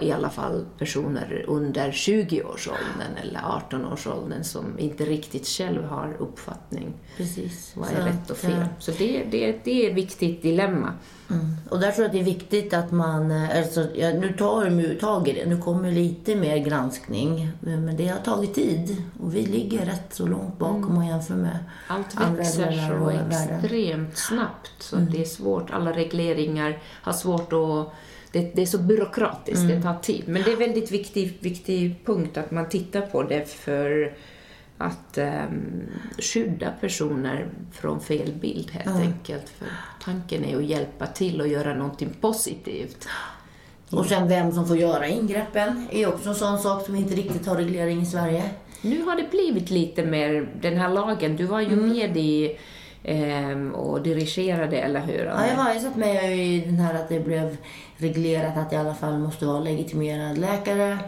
i 0.00 0.12
alla 0.12 0.30
fall 0.30 0.64
personer 0.78 1.44
under 1.48 1.90
20-årsåldern 1.90 3.16
eller 3.22 3.40
18-årsåldern 3.40 4.42
som 4.44 4.78
inte 4.78 5.04
riktigt 5.04 5.46
själv 5.46 5.84
har 5.84 6.16
uppfattning 6.18 6.92
Precis. 7.16 7.72
vad 7.76 7.88
är 7.90 7.96
Så 7.96 8.02
rätt 8.06 8.30
och 8.30 8.36
fel. 8.36 8.52
eh, 8.52 8.64
Så 8.78 8.90
det, 8.90 9.24
det, 9.30 9.60
det 9.64 9.86
är 9.86 9.90
ett 9.90 9.96
viktigt 9.96 10.42
dilemma. 10.42 10.92
Mm. 11.30 11.46
Och 11.70 11.80
där 11.80 11.90
tror 11.92 12.02
jag 12.02 12.06
att 12.06 12.12
det 12.12 12.20
är 12.20 12.24
viktigt 12.24 12.74
att 12.74 12.92
man, 12.92 13.30
eh, 13.30 13.58
alltså, 13.58 13.86
ja, 13.94 14.12
nu 14.12 14.32
tar 14.32 14.64
de 14.70 14.94
tag 15.00 15.28
i 15.28 15.32
det, 15.32 15.46
nu 15.46 15.58
kommer 15.58 15.90
lite 15.92 16.36
mer 16.36 16.56
granskning, 16.58 17.48
men 17.60 17.96
det 17.96 18.08
har 18.08 18.18
tagit 18.18 18.54
tid 18.54 18.96
och 19.20 19.34
vi 19.34 19.46
ligger 19.46 19.86
rätt 19.86 20.14
så 20.14 20.26
långt 20.26 20.58
bakom 20.58 20.96
och 20.98 21.04
jämför 21.04 21.34
med 21.34 21.58
Allt 21.86 22.20
växer 22.38 22.88
så 22.88 23.04
världen. 23.04 23.32
extremt 23.32 24.16
snabbt 24.18 24.70
så 24.78 24.96
att 24.96 25.12
det 25.12 25.20
är 25.20 25.24
svårt. 25.24 25.70
Alla 25.70 25.92
regleringar 25.92 26.78
har 27.02 27.12
svårt 27.12 27.52
att... 27.52 27.92
Det, 28.32 28.54
det 28.54 28.62
är 28.62 28.66
så 28.66 28.78
byråkratiskt, 28.78 29.68
det 29.68 29.82
tar 29.82 29.94
tid. 29.94 30.24
Men 30.26 30.42
det 30.42 30.50
är 30.50 30.52
en 30.52 30.58
väldigt 30.58 30.90
viktig, 30.90 31.38
viktig 31.40 31.94
punkt 32.04 32.36
att 32.36 32.50
man 32.50 32.68
tittar 32.68 33.00
på 33.00 33.22
det 33.22 33.48
för 33.48 34.14
att 34.78 35.18
ehm, 35.18 35.88
skydda 36.18 36.70
personer 36.80 37.48
från 37.72 38.00
fel 38.00 38.32
bild 38.40 38.70
helt 38.70 38.96
enkelt. 39.00 39.48
För 39.48 39.68
tanken 40.04 40.44
är 40.44 40.56
att 40.56 40.64
hjälpa 40.64 41.06
till 41.06 41.40
och 41.40 41.48
göra 41.48 41.74
någonting 41.74 42.10
positivt. 42.20 43.08
Och 43.90 44.06
sen 44.06 44.28
vem 44.28 44.52
som 44.52 44.66
får 44.66 44.76
göra 44.76 45.08
ingreppen 45.08 45.86
är 45.90 46.08
också 46.08 46.28
en 46.28 46.34
sån 46.34 46.58
sak 46.58 46.86
som 46.86 46.96
inte 46.96 47.14
riktigt 47.14 47.46
har 47.46 47.56
reglering 47.56 48.02
i 48.02 48.06
Sverige. 48.06 48.50
Nu 48.82 49.02
har 49.02 49.16
det 49.16 49.30
blivit 49.30 49.70
lite 49.70 50.04
mer, 50.04 50.48
den 50.60 50.76
här 50.76 50.88
lagen, 50.88 51.36
du 51.36 51.44
var 51.44 51.60
ju 51.60 51.76
med 51.76 52.16
i 52.16 52.58
ehm, 53.04 53.74
och 53.74 54.02
dirigerade, 54.02 54.76
eller 54.76 55.00
hur? 55.00 55.24
Ja, 55.24 55.46
jag 55.46 55.56
var 55.56 55.72
jag 55.72 55.82
satt 55.82 55.96
med 55.96 56.38
i 56.38 56.60
den 56.60 56.76
här 56.76 56.94
att 56.94 57.08
det 57.08 57.20
blev 57.20 57.56
reglerat 58.00 58.56
att 58.56 58.72
i 58.72 58.76
alla 58.76 58.94
fall 58.94 59.18
måste 59.18 59.46
vara 59.46 59.60
legitimerad 59.60 60.38
läkare, 60.38 60.98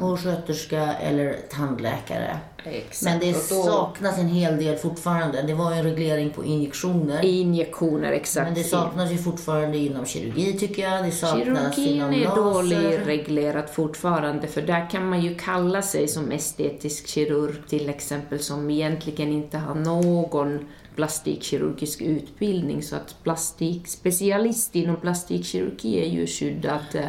och 0.00 0.20
sköterska 0.20 0.92
eller 0.94 1.36
tandläkare. 1.50 2.38
Exakt. 2.64 3.02
Men 3.02 3.18
det 3.20 3.32
då- 3.32 3.62
saknas 3.62 4.18
en 4.18 4.28
hel 4.28 4.56
del 4.56 4.76
fortfarande. 4.76 5.42
Det 5.42 5.54
var 5.54 5.72
ju 5.72 5.78
en 5.78 5.84
reglering 5.84 6.30
på 6.30 6.44
injektioner. 6.44 7.24
Injektioner, 7.24 8.12
exakt. 8.12 8.46
Men 8.46 8.54
det 8.54 8.64
saknas 8.64 9.10
ju 9.12 9.18
fortfarande 9.18 9.78
inom 9.78 10.06
kirurgi 10.06 10.52
tycker 10.58 10.82
jag. 10.82 11.04
Det 11.04 11.10
saknas 11.10 11.74
Kirurgin 11.74 11.94
inom 11.96 12.10
är 12.14 12.24
laser. 12.24 12.36
dåligt 12.42 13.06
reglerat 13.06 13.70
fortfarande 13.74 14.46
för 14.46 14.62
där 14.62 14.90
kan 14.90 15.08
man 15.08 15.20
ju 15.20 15.34
kalla 15.34 15.82
sig 15.82 16.08
som 16.08 16.32
estetisk 16.32 17.06
kirurg 17.06 17.54
till 17.68 17.88
exempel 17.88 18.38
som 18.40 18.70
egentligen 18.70 19.28
inte 19.32 19.58
har 19.58 19.74
någon 19.74 20.58
plastikkirurgisk 20.96 22.00
utbildning 22.02 22.82
så 22.82 22.96
att 22.96 23.16
plastik, 23.22 23.88
specialist 23.88 24.76
inom 24.76 24.96
plastikkirurgi 24.96 26.00
är 26.02 26.08
ju 26.10 26.26
skyddad 26.30 26.80
eh, 26.94 27.04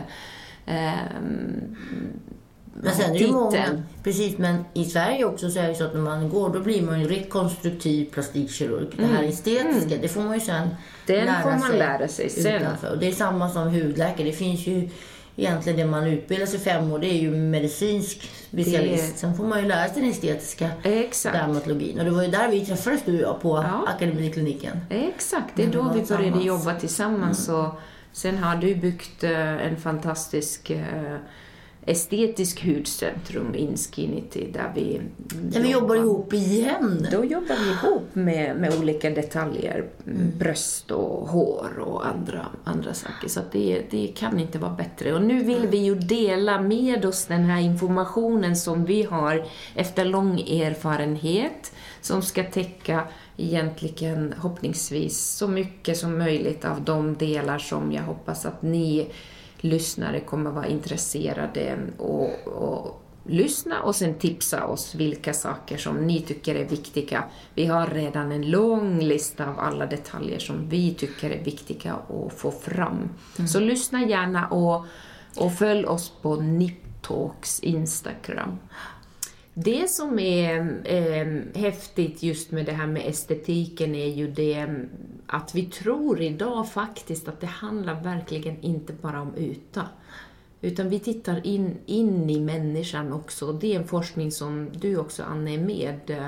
ehm, 0.66 1.76
Men 2.84 2.94
sen 2.96 3.16
är 3.16 3.20
det 3.20 3.32
många, 3.32 3.84
precis, 4.04 4.38
men 4.38 4.66
i 4.74 4.86
Sverige 4.86 5.26
också 5.26 5.50
så 5.50 5.60
är 5.60 5.68
det 5.68 5.76
så 5.76 5.84
att 5.84 5.94
när 5.94 6.02
man 6.02 6.30
går 6.30 6.50
då 6.54 6.60
blir 6.60 6.82
man 6.82 7.02
ju 7.02 7.08
rekonstruktiv 7.08 8.06
plastikkirurg. 8.12 8.88
Det 8.98 9.06
här 9.06 9.24
estetiska, 9.24 9.98
det 10.02 10.08
får 10.08 10.22
man 10.22 10.34
ju 10.34 10.40
sen 10.40 10.56
Mm. 10.56 11.26
Den 11.26 11.26
lära 11.26 11.42
får 11.44 11.50
man 11.50 11.70
sig 11.70 11.80
lära 11.80 12.08
sig 12.08 12.30
sen. 12.30 12.62
utanför. 12.62 12.92
Och 12.92 12.98
det 12.98 13.08
är 13.08 13.12
samma 13.12 13.50
som 13.50 13.68
hudläkare. 13.68 14.28
Det 14.28 14.32
finns 14.34 14.68
ju 14.68 14.90
egentligen 15.36 15.80
det 15.80 15.86
man 15.86 16.08
utbildar 16.08 16.46
sig 16.46 16.60
fem 16.60 16.92
år, 16.92 17.00
det 17.00 17.08
är 17.08 17.18
ju 17.22 17.32
medicinsk 17.32 18.30
specialist. 18.48 19.14
Det- 19.14 19.20
Sen 19.20 19.36
får 19.38 19.44
man 19.48 19.62
ju 19.62 19.68
lära 19.68 19.90
sig 19.94 20.02
den 20.02 20.12
estetiska 20.12 20.70
Exakt. 20.84 21.36
dermatologin. 21.36 22.00
Och 22.00 22.06
det 22.06 22.12
var 22.12 22.24
ju 22.24 22.30
där 22.32 22.52
vi 22.52 22.66
träffades 22.66 23.02
du 23.06 23.16
och 23.16 23.22
jag 23.22 23.42
på 23.42 23.58
Ja. 23.58 23.88
Akademikliniken. 23.96 24.78
Exakt, 24.90 25.56
det 25.56 25.64
är 25.64 25.68
då 25.68 25.82
vi 25.84 25.90
började 25.90 26.00
tillsammans. 26.00 26.34
Mm. 26.36 26.46
jobba 26.48 26.80
tillsammans. 26.80 27.50
Och 27.50 27.80
sen 28.14 28.38
har 28.38 28.56
du 28.56 28.76
byggt 28.76 29.24
eh, 29.24 29.66
en 29.68 29.78
fantastisk 29.78 30.70
eh, 30.70 31.18
estetisk 31.86 32.66
hudcentrum, 32.66 33.56
Inskinity, 33.56 34.52
där 34.52 34.72
vi, 34.76 35.02
Där 35.18 35.62
vi 35.62 35.72
jobbar 35.72 35.96
ihop 35.96 36.34
igen. 36.34 37.08
Då 37.12 37.26
jobbar 37.26 37.56
vi 37.66 37.72
ihop 37.72 38.16
med, 38.16 38.56
med 38.56 38.80
olika 38.80 39.10
detaljer, 39.10 39.86
Mm. 40.08 40.32
bröst 40.38 40.92
och 40.92 41.28
hår 41.30 41.80
och 41.80 42.08
andra, 42.08 42.46
andra 42.64 42.94
saker. 42.94 43.28
Så 43.28 43.40
det, 43.52 43.82
det 43.90 44.08
kan 44.08 44.40
inte 44.40 44.60
vara 44.60 44.72
bättre. 44.72 45.14
Och 45.14 45.22
nu 45.22 45.44
vill 45.44 45.68
vi 45.68 45.78
ju 45.78 45.96
dela 45.96 46.62
med 46.62 47.06
oss 47.06 47.26
den 47.26 47.44
här 47.44 47.62
informationen 47.62 48.56
som 48.56 48.86
vi 48.86 49.04
har 49.04 49.46
efter 49.76 50.06
lång 50.06 50.40
erfarenhet, 50.42 51.72
som 52.02 52.22
ska 52.22 52.44
täcka 52.44 53.04
egentligen 53.44 54.34
hoppningsvis 54.38 55.20
så 55.20 55.48
mycket 55.48 55.98
som 55.98 56.18
möjligt 56.18 56.66
av 56.66 56.82
de 56.82 57.16
delar 57.16 57.58
som 57.58 57.92
jag 57.92 58.04
hoppas 58.04 58.46
att 58.46 58.62
ni 58.62 59.08
lyssnare 59.58 60.20
kommer 60.20 60.52
vara 60.52 60.68
intresserade 60.68 61.78
och, 61.98 62.48
och 62.48 63.02
lyssna 63.26 63.82
och 63.82 63.96
sen 63.96 64.14
tipsa 64.14 64.66
oss 64.66 64.96
vilka 64.96 65.34
saker 65.34 65.78
som 65.78 66.08
ni 66.08 66.22
tycker 66.22 66.56
är 66.56 66.66
viktiga. 66.66 67.24
Vi 67.54 67.66
har 67.66 67.88
redan 67.88 68.32
en 68.32 68.50
lång 68.50 69.00
lista 69.00 69.48
av 69.48 69.60
alla 69.60 69.86
detaljer 69.86 70.40
som 70.40 70.70
vi 70.70 70.94
tycker 70.94 71.30
är 71.30 71.44
viktiga 71.44 71.94
att 71.94 72.34
få 72.34 72.52
fram. 72.52 73.10
Så 73.48 73.60
lyssna 73.60 74.04
gärna 74.04 74.48
och, 74.48 74.86
och 75.38 75.54
följ 75.54 75.86
oss 75.86 76.14
på 76.22 76.36
Niptalks 76.36 77.60
Instagram. 77.60 78.58
Det 79.54 79.90
som 79.90 80.20
är 80.20 80.82
eh, 80.86 81.62
häftigt 81.62 82.24
just 82.24 82.52
med 82.52 82.66
det 82.66 82.72
här 82.72 82.88
med 82.88 83.08
estetiken 83.08 83.96
är 83.96 84.08
ju 84.08 84.32
det 84.32 84.68
att 85.28 85.56
vi 85.56 85.66
tror 85.66 86.22
idag 86.22 86.72
faktiskt 86.72 87.28
att 87.28 87.40
det 87.40 87.48
handlar 87.48 88.04
verkligen 88.04 88.62
inte 88.62 88.94
bara 88.94 89.22
om 89.22 89.38
yta. 89.38 89.86
Utan 90.62 90.90
vi 90.90 91.00
tittar 91.00 91.48
in, 91.48 91.78
in 91.86 92.30
i 92.30 92.40
människan 92.40 93.14
också. 93.14 93.54
Det 93.54 93.76
är 93.76 93.80
en 93.80 93.88
forskning 93.88 94.32
som 94.32 94.70
du 94.74 94.98
också, 94.98 95.24
Anne, 95.24 95.54
är 95.54 95.58
med 95.58 96.10
eh, 96.10 96.28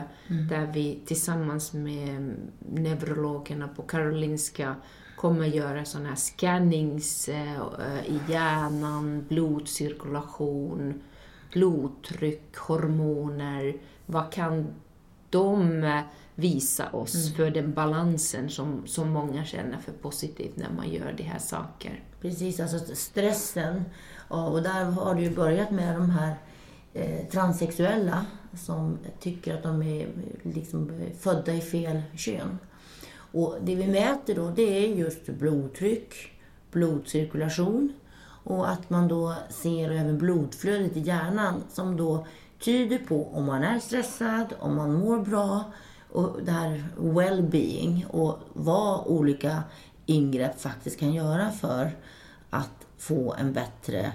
där 0.50 0.72
vi 0.74 1.00
tillsammans 1.06 1.74
med 1.74 2.36
neurologerna 2.60 3.68
på 3.68 3.82
Karolinska 3.82 4.76
kommer 5.18 5.46
göra 5.46 5.86
sådana 5.86 6.10
här 6.10 6.16
scannings 6.16 7.30
eh, 7.30 7.62
i 8.08 8.20
hjärnan, 8.30 9.26
blodcirkulation, 9.30 11.02
blodtryck, 11.54 12.58
hormoner. 12.58 13.76
Vad 14.06 14.32
kan 14.32 14.68
de 15.30 16.02
visa 16.36 16.90
oss 16.90 17.36
för 17.36 17.50
den 17.50 17.74
balansen 17.74 18.50
som, 18.50 18.88
som 18.88 19.10
många 19.10 19.46
känner 19.46 19.78
för 19.78 19.92
positivt 19.92 20.56
när 20.56 20.70
man 20.70 20.90
gör 20.90 21.14
de 21.18 21.24
här 21.24 21.40
saker? 21.40 22.04
Precis, 22.22 22.60
alltså 22.60 22.96
stressen. 22.96 23.84
Och 24.28 24.64
där 24.64 24.84
har 24.84 25.16
det 25.16 25.22
ju 25.22 25.36
börjat 25.36 25.72
med 25.72 25.96
de 25.96 26.10
här 26.10 26.36
eh, 26.94 27.28
transsexuella 27.28 28.26
som 28.54 28.98
tycker 29.20 29.54
att 29.54 29.64
de 29.64 29.84
är 29.84 30.08
liksom 30.44 30.92
födda 31.20 31.54
i 31.54 31.62
fel 31.62 32.02
kön. 32.16 32.60
Och 33.16 33.58
det 33.62 33.76
vi 33.76 33.88
mäter 33.88 34.36
då, 34.36 34.50
det 34.50 34.86
är 34.86 34.96
just 34.96 35.26
blodtryck, 35.26 36.14
blodcirkulation 36.72 37.94
och 38.44 38.70
att 38.70 38.90
man 38.90 39.08
då 39.08 39.36
ser 39.50 39.92
även 39.92 40.18
blodflödet 40.18 40.98
i 40.98 41.00
hjärnan 41.00 41.64
som 41.70 41.98
då 41.98 42.28
tyder 42.60 42.98
på 42.98 43.28
om 43.34 43.46
man 43.46 43.64
är 43.64 43.80
stressad, 43.80 44.54
om 44.60 44.76
man 44.76 44.94
mår 44.94 45.20
bra 45.20 45.64
och 46.10 46.40
det 46.44 46.52
här 46.52 46.84
well-being 46.98 48.06
och 48.06 48.40
vad 48.54 49.08
olika 49.08 49.64
ingrepp 50.06 50.62
faktiskt 50.62 51.00
kan 51.00 51.14
göra 51.14 51.52
för 51.52 51.92
att 52.50 52.88
få 52.98 53.34
en 53.34 53.54
bättre 53.54 54.12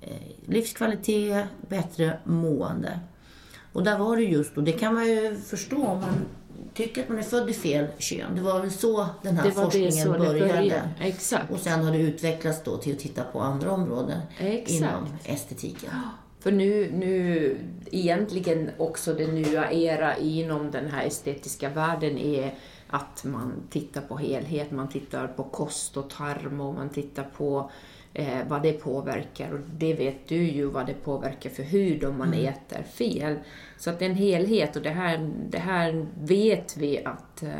eh, 0.00 0.32
livskvalitet, 0.46 1.46
bättre 1.68 2.18
mående. 2.24 3.00
Och 3.72 3.84
där 3.84 3.98
var 3.98 4.16
det 4.16 4.22
just, 4.22 4.56
och 4.56 4.62
det 4.62 4.72
kan 4.72 4.94
man 4.94 5.06
ju 5.06 5.36
förstå 5.36 5.86
om 5.86 6.00
man 6.00 6.24
tycker 6.74 7.02
att 7.02 7.08
man 7.08 7.18
är 7.18 7.22
född 7.22 7.50
i 7.50 7.52
fel 7.52 7.86
kön. 7.98 8.34
Det 8.34 8.42
var 8.42 8.60
väl 8.60 8.70
så 8.70 9.06
den 9.22 9.36
här 9.36 9.50
forskningen 9.50 10.08
började. 10.08 10.38
började. 10.38 10.90
Exakt. 11.00 11.50
Och 11.50 11.58
sen 11.58 11.84
har 11.84 11.92
det 11.92 11.98
utvecklats 11.98 12.62
då 12.64 12.76
till 12.76 12.92
att 12.92 12.98
titta 12.98 13.24
på 13.24 13.40
andra 13.40 13.70
områden 13.70 14.20
Exakt. 14.38 14.70
inom 14.70 15.06
estetiken. 15.24 15.90
För 16.40 16.52
nu, 16.52 16.92
nu, 16.92 17.58
egentligen 17.90 18.70
också 18.78 19.14
den 19.14 19.34
nya 19.34 19.72
era 19.72 20.16
inom 20.16 20.70
den 20.70 20.90
här 20.90 21.06
estetiska 21.06 21.68
världen 21.68 22.18
är 22.18 22.54
att 22.88 23.24
man 23.24 23.52
tittar 23.70 24.00
på 24.00 24.16
helhet, 24.16 24.70
man 24.70 24.88
tittar 24.88 25.26
på 25.26 25.44
kost 25.44 25.96
och 25.96 26.10
tarm 26.10 26.60
och 26.60 26.74
man 26.74 26.88
tittar 26.88 27.24
på 27.36 27.70
eh, 28.14 28.38
vad 28.48 28.62
det 28.62 28.72
påverkar. 28.72 29.52
Och 29.52 29.60
det 29.78 29.94
vet 29.94 30.28
du 30.28 30.42
ju 30.42 30.66
vad 30.66 30.86
det 30.86 30.94
påverkar 31.04 31.50
för 31.50 31.62
hud 31.62 32.04
om 32.04 32.18
man 32.18 32.34
äter 32.34 32.82
fel. 32.82 33.36
Så 33.78 33.90
att 33.90 33.98
det 33.98 34.04
är 34.04 34.10
en 34.10 34.16
helhet 34.16 34.76
och 34.76 34.82
det 34.82 34.90
här, 34.90 35.30
det 35.50 35.58
här 35.58 36.06
vet 36.20 36.76
vi 36.76 37.04
att, 37.04 37.42
eh, 37.42 37.50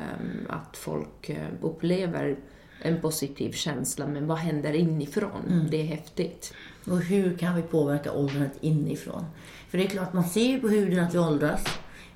att 0.49 0.77
folk 0.77 1.29
eh, 1.31 1.37
upplever 1.62 2.37
en 2.83 3.01
positiv 3.01 3.53
känsla, 3.53 4.07
men 4.07 4.27
vad 4.27 4.38
händer 4.38 4.73
inifrån? 4.73 5.69
Det 5.71 5.81
är 5.81 5.85
häftigt. 5.85 6.55
Och 6.87 7.01
hur 7.01 7.37
kan 7.37 7.57
vi 7.57 7.62
påverka 7.62 8.12
åldrandet 8.12 8.53
inifrån? 8.61 9.25
För 9.69 9.79
det 9.79 9.85
är 9.85 9.88
klart, 9.88 10.12
man 10.12 10.25
ser 10.25 10.47
ju 10.47 10.61
på 10.61 10.69
huden 10.69 11.05
att 11.05 11.15
vi 11.15 11.19
åldras. 11.19 11.65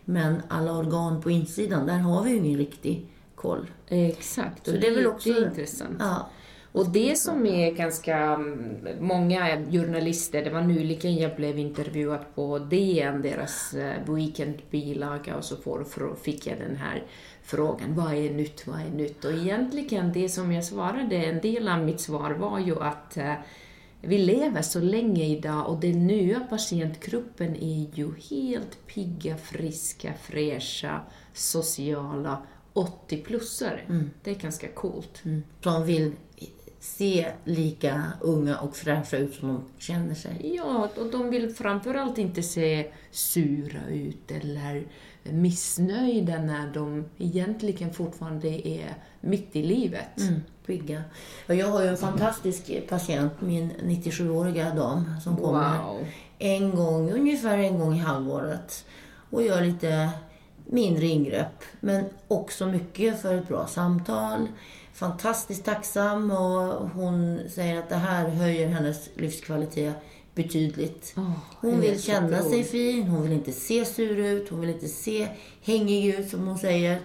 Men 0.04 0.42
alla 0.48 0.72
organ 0.78 1.22
på 1.22 1.30
insidan, 1.30 1.86
där 1.86 1.94
har 1.98 2.22
vi 2.24 2.30
ju 2.30 2.36
ingen 2.36 2.58
riktig 2.58 3.06
koll. 3.34 3.66
Exakt, 3.88 4.60
och 4.60 4.66
Så 4.66 4.70
det, 4.72 4.78
det 4.78 4.86
är 4.86 4.94
väl 4.94 5.06
också- 5.06 5.32
det 5.32 5.38
är 5.38 5.44
intressant. 5.48 5.96
Ja, 5.98 6.30
Och 6.76 6.88
det 6.88 7.18
som 7.18 7.46
är 7.46 7.70
ganska 7.70 8.16
mm, 8.16 8.86
många 9.00 9.64
journalister, 9.70 10.44
det 10.44 10.50
var 10.50 10.60
nyligen 10.60 11.16
jag 11.16 11.36
blev 11.36 11.58
intervjuad 11.58 12.20
på 12.34 12.58
DN, 12.58 13.22
deras 13.22 13.74
eh, 13.74 14.14
weekendbilaga, 14.14 15.36
och 15.36 15.44
så 15.44 15.56
får, 15.56 16.14
fick 16.22 16.46
jag 16.46 16.58
den 16.58 16.76
här 16.76 17.02
frågan, 17.42 17.94
vad 17.94 18.14
är 18.14 18.30
nytt, 18.30 18.66
vad 18.66 18.80
är 18.80 18.90
nytt? 18.90 19.24
Och 19.24 19.32
egentligen 19.32 20.12
det 20.12 20.28
som 20.28 20.52
jag 20.52 20.64
svarade, 20.64 21.16
en 21.16 21.40
del 21.40 21.68
av 21.68 21.78
mitt 21.78 22.00
svar 22.00 22.30
var 22.30 22.58
ju 22.58 22.82
att 22.82 23.16
eh, 23.16 23.34
vi 24.00 24.18
lever 24.18 24.62
så 24.62 24.80
länge 24.80 25.24
idag 25.24 25.68
och 25.68 25.80
den 25.80 26.06
nya 26.06 26.40
patientgruppen 26.40 27.56
är 27.56 27.86
ju 27.94 28.10
helt 28.30 28.86
pigga, 28.86 29.36
friska, 29.36 30.14
fräscha, 30.22 31.00
sociala 31.32 32.42
80-plussare. 32.74 33.80
Mm. 33.88 34.10
Det 34.22 34.30
är 34.30 34.34
ganska 34.34 34.68
coolt. 34.68 35.22
Mm. 35.24 35.42
De 35.60 35.84
vill 35.84 36.12
se 36.86 37.32
lika 37.44 38.12
unga 38.20 38.58
och 38.58 38.76
fräscha 38.76 39.16
ut 39.16 39.34
som 39.34 39.48
de 39.48 39.64
känner 39.78 40.14
sig. 40.14 40.54
Ja, 40.56 40.88
och 40.96 41.06
de 41.10 41.30
vill 41.30 41.54
framförallt 41.54 42.18
inte 42.18 42.42
se 42.42 42.92
sura 43.10 43.86
ut 43.88 44.30
eller 44.30 44.86
missnöjda 45.22 46.38
när 46.38 46.72
de 46.72 47.04
egentligen 47.18 47.94
fortfarande 47.94 48.68
är 48.68 48.94
mitt 49.20 49.56
i 49.56 49.62
livet. 49.62 50.20
Mm, 50.20 50.40
pigga. 50.66 51.02
Jag 51.46 51.66
har 51.66 51.82
ju 51.82 51.88
en 51.88 51.96
fantastisk 51.96 52.88
patient, 52.88 53.32
min 53.40 53.72
97-åriga 53.72 54.74
dam, 54.74 55.20
som 55.24 55.36
kommer 55.36 55.78
wow. 55.78 56.06
en 56.38 56.70
gång, 56.70 57.12
ungefär 57.12 57.58
en 57.58 57.78
gång 57.78 57.94
i 57.94 57.98
halvåret 57.98 58.84
och 59.30 59.42
gör 59.42 59.64
lite 59.64 60.10
mindre 60.66 61.06
ingrepp, 61.06 61.62
men 61.80 62.04
också 62.28 62.66
mycket 62.66 63.22
för 63.22 63.34
ett 63.34 63.48
bra 63.48 63.66
samtal. 63.66 64.48
Fantastiskt 64.96 65.64
tacksam 65.64 66.30
och 66.30 66.90
hon 66.90 67.40
säger 67.48 67.78
att 67.78 67.88
det 67.88 67.96
här 67.96 68.28
höjer 68.28 68.68
hennes 68.68 69.08
livskvalitet 69.14 69.94
betydligt. 70.34 71.14
Oh, 71.16 71.30
hon 71.60 71.80
vill 71.80 72.02
känna 72.02 72.42
sig 72.42 72.64
fin, 72.64 73.08
hon 73.08 73.22
vill 73.22 73.32
inte 73.32 73.52
se 73.52 73.84
sur 73.84 74.18
ut, 74.18 74.48
hon 74.50 74.60
vill 74.60 74.70
inte 74.70 74.88
se 74.88 75.28
hängig 75.62 76.14
ut 76.14 76.30
som 76.30 76.46
hon 76.46 76.58
säger. 76.58 77.00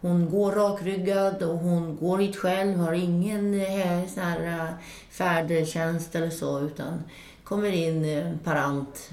Hon 0.00 0.30
går 0.30 0.52
rakryggad 0.52 1.42
och 1.42 1.58
hon 1.58 1.96
går 1.96 2.18
hit 2.18 2.36
själv, 2.36 2.78
har 2.78 2.92
ingen 2.92 3.60
eh, 3.60 4.06
sån 4.14 4.22
här, 4.22 4.64
uh, 4.64 4.70
färdtjänst 5.10 6.14
eller 6.14 6.30
så 6.30 6.60
utan 6.60 7.02
kommer 7.44 7.72
in 7.72 8.04
uh, 8.04 8.36
parant, 8.44 9.10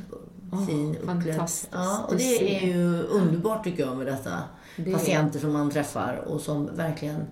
oh, 0.52 0.68
fin, 0.68 0.98
Fantastiskt. 1.06 1.70
Ja, 1.72 2.06
och 2.10 2.16
det 2.16 2.58
är 2.58 2.68
ju 2.68 3.04
underbart 3.04 3.64
tycker 3.64 3.86
jag 3.86 3.98
med 3.98 4.08
dessa 4.08 4.44
det 4.76 4.92
patienter 4.92 5.40
som 5.40 5.54
man 5.54 5.70
träffar 5.70 6.16
och 6.28 6.42
som 6.42 6.76
verkligen 6.76 7.26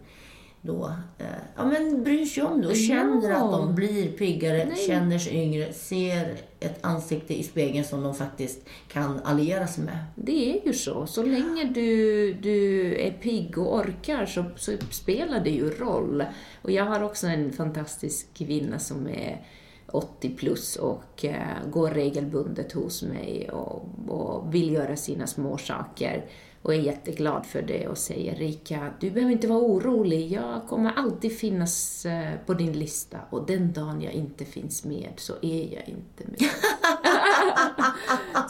då 0.69 0.93
eh, 1.17 1.25
ja, 1.55 1.65
men 1.65 2.03
bryr 2.03 2.25
sig 2.25 2.43
om 2.43 2.61
det 2.61 2.67
och 2.67 2.75
känner 2.75 3.31
att 3.31 3.51
de 3.51 3.75
blir 3.75 4.11
piggare, 4.11 4.65
Nej. 4.65 4.77
känner 4.87 5.19
sig 5.19 5.35
yngre, 5.35 5.73
ser 5.73 6.35
ett 6.59 6.85
ansikte 6.85 7.39
i 7.39 7.43
spegeln 7.43 7.85
som 7.85 8.03
de 8.03 8.15
faktiskt 8.15 8.59
kan 8.87 9.19
alliera 9.23 9.67
sig 9.67 9.83
med. 9.83 9.97
Det 10.15 10.59
är 10.59 10.65
ju 10.65 10.73
så. 10.73 11.07
Så 11.07 11.23
länge 11.23 11.63
du, 11.63 12.33
du 12.33 12.95
är 13.01 13.11
pigg 13.11 13.57
och 13.57 13.75
orkar 13.75 14.25
så, 14.25 14.45
så 14.55 14.71
spelar 14.91 15.39
det 15.39 15.49
ju 15.49 15.69
roll. 15.69 16.23
Och 16.61 16.71
jag 16.71 16.85
har 16.85 17.03
också 17.03 17.27
en 17.27 17.51
fantastisk 17.51 18.33
kvinna 18.33 18.79
som 18.79 19.07
är 19.07 19.45
80 19.91 20.29
plus 20.29 20.75
och 20.75 21.23
uh, 21.23 21.69
går 21.71 21.89
regelbundet 21.89 22.71
hos 22.71 23.03
mig 23.03 23.49
och, 23.51 23.85
och 24.07 24.53
vill 24.53 24.73
göra 24.73 24.95
sina 24.95 25.27
små 25.27 25.57
saker 25.57 26.25
och 26.61 26.73
är 26.73 26.79
jätteglad 26.79 27.45
för 27.45 27.61
det 27.61 27.87
och 27.87 27.97
säger 27.97 28.35
Rika, 28.35 28.93
du 28.99 29.11
behöver 29.11 29.31
inte 29.31 29.47
vara 29.47 29.59
orolig, 29.59 30.31
jag 30.31 30.61
kommer 30.69 30.91
alltid 30.91 31.37
finnas 31.37 32.05
eh, 32.05 32.33
på 32.45 32.53
din 32.53 32.71
lista 32.71 33.17
och 33.29 33.45
den 33.45 33.73
dagen 33.73 34.01
jag 34.01 34.13
inte 34.13 34.45
finns 34.45 34.85
med 34.85 35.09
så 35.15 35.33
är 35.41 35.73
jag 35.73 35.89
inte 35.89 36.23
med. 36.25 36.49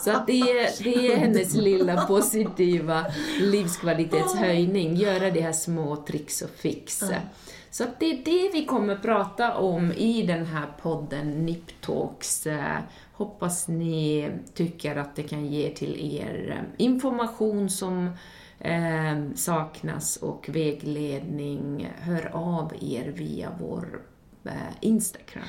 så 0.00 0.10
att 0.10 0.26
det, 0.26 0.40
är, 0.40 0.84
det 0.84 1.12
är 1.12 1.16
hennes 1.16 1.54
lilla 1.54 2.06
positiva 2.06 3.06
livskvalitetshöjning, 3.40 4.96
göra 4.96 5.30
de 5.30 5.40
här 5.40 5.52
små 5.52 5.96
tricks 5.96 6.42
och 6.42 6.50
fix. 6.50 7.02
Så 7.70 7.84
det 7.98 8.06
är 8.06 8.24
det 8.24 8.50
vi 8.52 8.64
kommer 8.66 8.96
prata 8.96 9.56
om 9.56 9.92
i 9.92 10.22
den 10.26 10.46
här 10.46 10.66
podden 10.82 11.46
Nip 11.46 11.80
Talks 11.80 12.46
Hoppas 13.20 13.68
ni 13.68 14.30
tycker 14.54 14.96
att 14.96 15.16
det 15.16 15.22
kan 15.22 15.46
ge 15.46 15.70
till 15.70 16.14
er 16.14 16.56
eh, 16.58 16.84
information 16.84 17.70
som 17.70 18.10
eh, 18.58 19.34
saknas 19.34 20.16
och 20.16 20.48
vägledning. 20.52 21.92
Hör 22.00 22.30
av 22.34 22.72
er 22.80 23.12
via 23.16 23.52
vår 23.60 24.02
eh, 24.44 24.52
Instagram. 24.80 25.44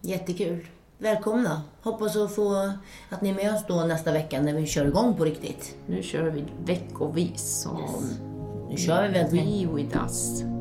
Jättekul. 0.00 0.66
Välkomna! 0.98 1.62
Hoppas 1.82 2.16
att, 2.16 2.34
få, 2.34 2.72
att 3.08 3.22
ni 3.22 3.30
är 3.30 3.34
med 3.34 3.54
oss 3.54 3.64
då 3.68 3.74
nästa 3.74 4.12
vecka 4.12 4.42
när 4.42 4.54
vi 4.54 4.66
kör 4.66 4.86
igång 4.86 5.14
på 5.14 5.24
riktigt. 5.24 5.76
Nu 5.86 6.02
kör 6.02 6.30
vi 6.30 6.44
veckovis. 6.64 7.66
Yes. 7.80 8.18
Nu 8.70 8.76
kör 8.76 9.08
vi 9.08 9.12
väldigt 9.12 9.66
Be 9.66 9.74
with 9.74 9.96
us. 10.04 10.51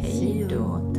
Hej 0.00 0.46
då. 0.50 0.91